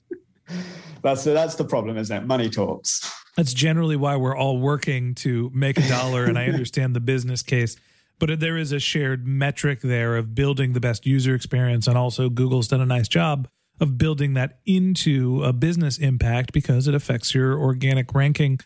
That's 1.03 1.23
the, 1.23 1.31
that's 1.31 1.55
the 1.55 1.65
problem, 1.65 1.97
isn't 1.97 2.25
it? 2.25 2.27
Money 2.27 2.51
talks. 2.51 3.09
That's 3.37 3.55
generally 3.55 3.95
why 3.95 4.17
we're 4.17 4.37
all 4.37 4.59
working 4.59 5.15
to 5.17 5.49
make 5.55 5.79
a 5.79 5.89
dollar, 5.89 6.25
and 6.25 6.37
I 6.37 6.47
understand 6.49 6.97
the 6.97 7.01
business 7.01 7.41
case. 7.41 7.77
But 8.19 8.41
there 8.41 8.57
is 8.57 8.73
a 8.73 8.81
shared 8.81 9.25
metric 9.25 9.81
there 9.81 10.17
of 10.17 10.35
building 10.35 10.73
the 10.73 10.81
best 10.81 11.07
user 11.07 11.37
experience, 11.37 11.87
and 11.87 11.97
also 11.97 12.29
Google's 12.29 12.67
done 12.67 12.81
a 12.81 12.87
nice 12.87 13.07
job 13.07 13.47
of 13.79 13.97
building 13.97 14.35
that 14.35 14.59
into 14.67 15.45
a 15.45 15.53
business 15.53 15.99
impact 15.99 16.53
because 16.53 16.89
it 16.89 16.97
affects 16.97 17.33
your 17.33 17.57
organic 17.57 18.13
ranking 18.13 18.59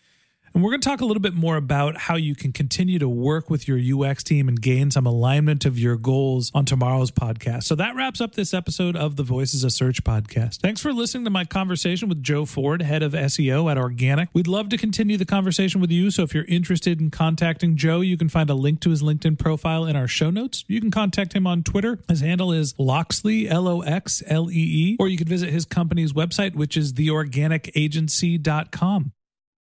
and 0.53 0.63
we're 0.63 0.69
going 0.69 0.81
to 0.81 0.87
talk 0.87 1.01
a 1.01 1.05
little 1.05 1.21
bit 1.21 1.33
more 1.33 1.55
about 1.55 1.97
how 1.97 2.15
you 2.15 2.35
can 2.35 2.51
continue 2.51 2.99
to 2.99 3.09
work 3.09 3.49
with 3.49 3.67
your 3.67 3.79
UX 3.79 4.23
team 4.23 4.47
and 4.47 4.61
gain 4.61 4.91
some 4.91 5.07
alignment 5.07 5.65
of 5.65 5.79
your 5.79 5.97
goals 5.97 6.51
on 6.53 6.65
tomorrow's 6.65 7.09
podcast. 7.09 7.63
So 7.63 7.73
that 7.75 7.95
wraps 7.95 8.21
up 8.21 8.35
this 8.35 8.53
episode 8.53 8.95
of 8.95 9.15
the 9.15 9.23
Voices 9.23 9.63
of 9.63 9.71
Search 9.71 10.03
podcast. 10.03 10.57
Thanks 10.57 10.79
for 10.79 10.93
listening 10.93 11.23
to 11.23 11.31
my 11.31 11.43
conversation 11.43 12.07
with 12.07 12.21
Joe 12.21 12.45
Ford, 12.45 12.83
head 12.83 13.01
of 13.01 13.13
SEO 13.13 13.71
at 13.71 13.79
Organic. 13.79 14.29
We'd 14.33 14.47
love 14.47 14.69
to 14.69 14.77
continue 14.77 15.17
the 15.17 15.25
conversation 15.25 15.81
with 15.81 15.89
you. 15.89 16.11
So 16.11 16.21
if 16.21 16.35
you're 16.35 16.45
interested 16.45 17.01
in 17.01 17.09
contacting 17.09 17.75
Joe, 17.75 18.01
you 18.01 18.17
can 18.17 18.29
find 18.29 18.51
a 18.51 18.55
link 18.55 18.79
to 18.81 18.91
his 18.91 19.01
LinkedIn 19.01 19.39
profile 19.39 19.85
in 19.85 19.95
our 19.95 20.07
show 20.07 20.29
notes. 20.29 20.63
You 20.67 20.79
can 20.79 20.91
contact 20.91 21.33
him 21.33 21.47
on 21.47 21.63
Twitter. 21.63 21.97
His 22.07 22.21
handle 22.21 22.51
is 22.51 22.75
Loxlee, 22.75 23.49
L 23.49 23.67
O 23.67 23.81
X 23.81 24.21
L 24.27 24.51
E 24.51 24.53
E, 24.53 24.97
or 24.99 25.07
you 25.07 25.17
could 25.17 25.29
visit 25.29 25.49
his 25.49 25.65
company's 25.65 26.13
website, 26.13 26.55
which 26.55 26.77
is 26.77 26.93
theorganicagency.com. 26.93 29.13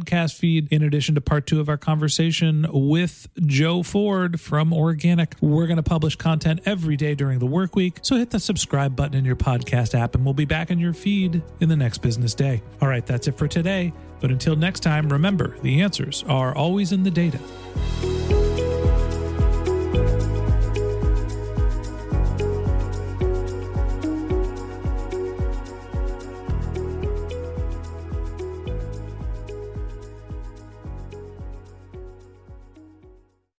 podcast 0.00 0.34
feed, 0.34 0.68
in 0.72 0.82
addition 0.82 1.14
to 1.14 1.20
part 1.20 1.46
two 1.46 1.60
of 1.60 1.68
our 1.68 1.76
conversation 1.76 2.66
with 2.70 3.28
Joe 3.46 3.82
Ford 3.82 4.40
from 4.40 4.72
Organic. 4.72 5.36
We're 5.40 5.66
going 5.66 5.76
to 5.76 5.82
publish 5.82 6.16
content 6.16 6.60
every 6.64 6.96
day 6.96 7.14
during 7.14 7.38
the 7.38 7.46
work 7.46 7.76
week. 7.76 7.98
So 8.02 8.16
hit 8.16 8.30
the 8.30 8.40
subscribe 8.40 8.96
button 8.96 9.14
in 9.14 9.24
your 9.24 9.36
podcast 9.36 9.98
app 9.98 10.14
and 10.14 10.24
we'll 10.24 10.34
be 10.34 10.44
back 10.44 10.70
in 10.70 10.78
your 10.78 10.92
feed 10.92 11.42
in 11.60 11.68
the 11.68 11.76
next 11.76 11.98
business 11.98 12.34
day. 12.34 12.62
All 12.80 12.88
right, 12.88 13.06
that's 13.06 13.28
it 13.28 13.38
for 13.38 13.48
today. 13.48 13.92
But 14.20 14.30
until 14.30 14.56
next 14.56 14.80
time, 14.80 15.08
remember 15.08 15.58
the 15.60 15.82
answers 15.82 16.24
are 16.28 16.54
always 16.54 16.92
in 16.92 17.02
the 17.02 17.10
data. 17.10 17.38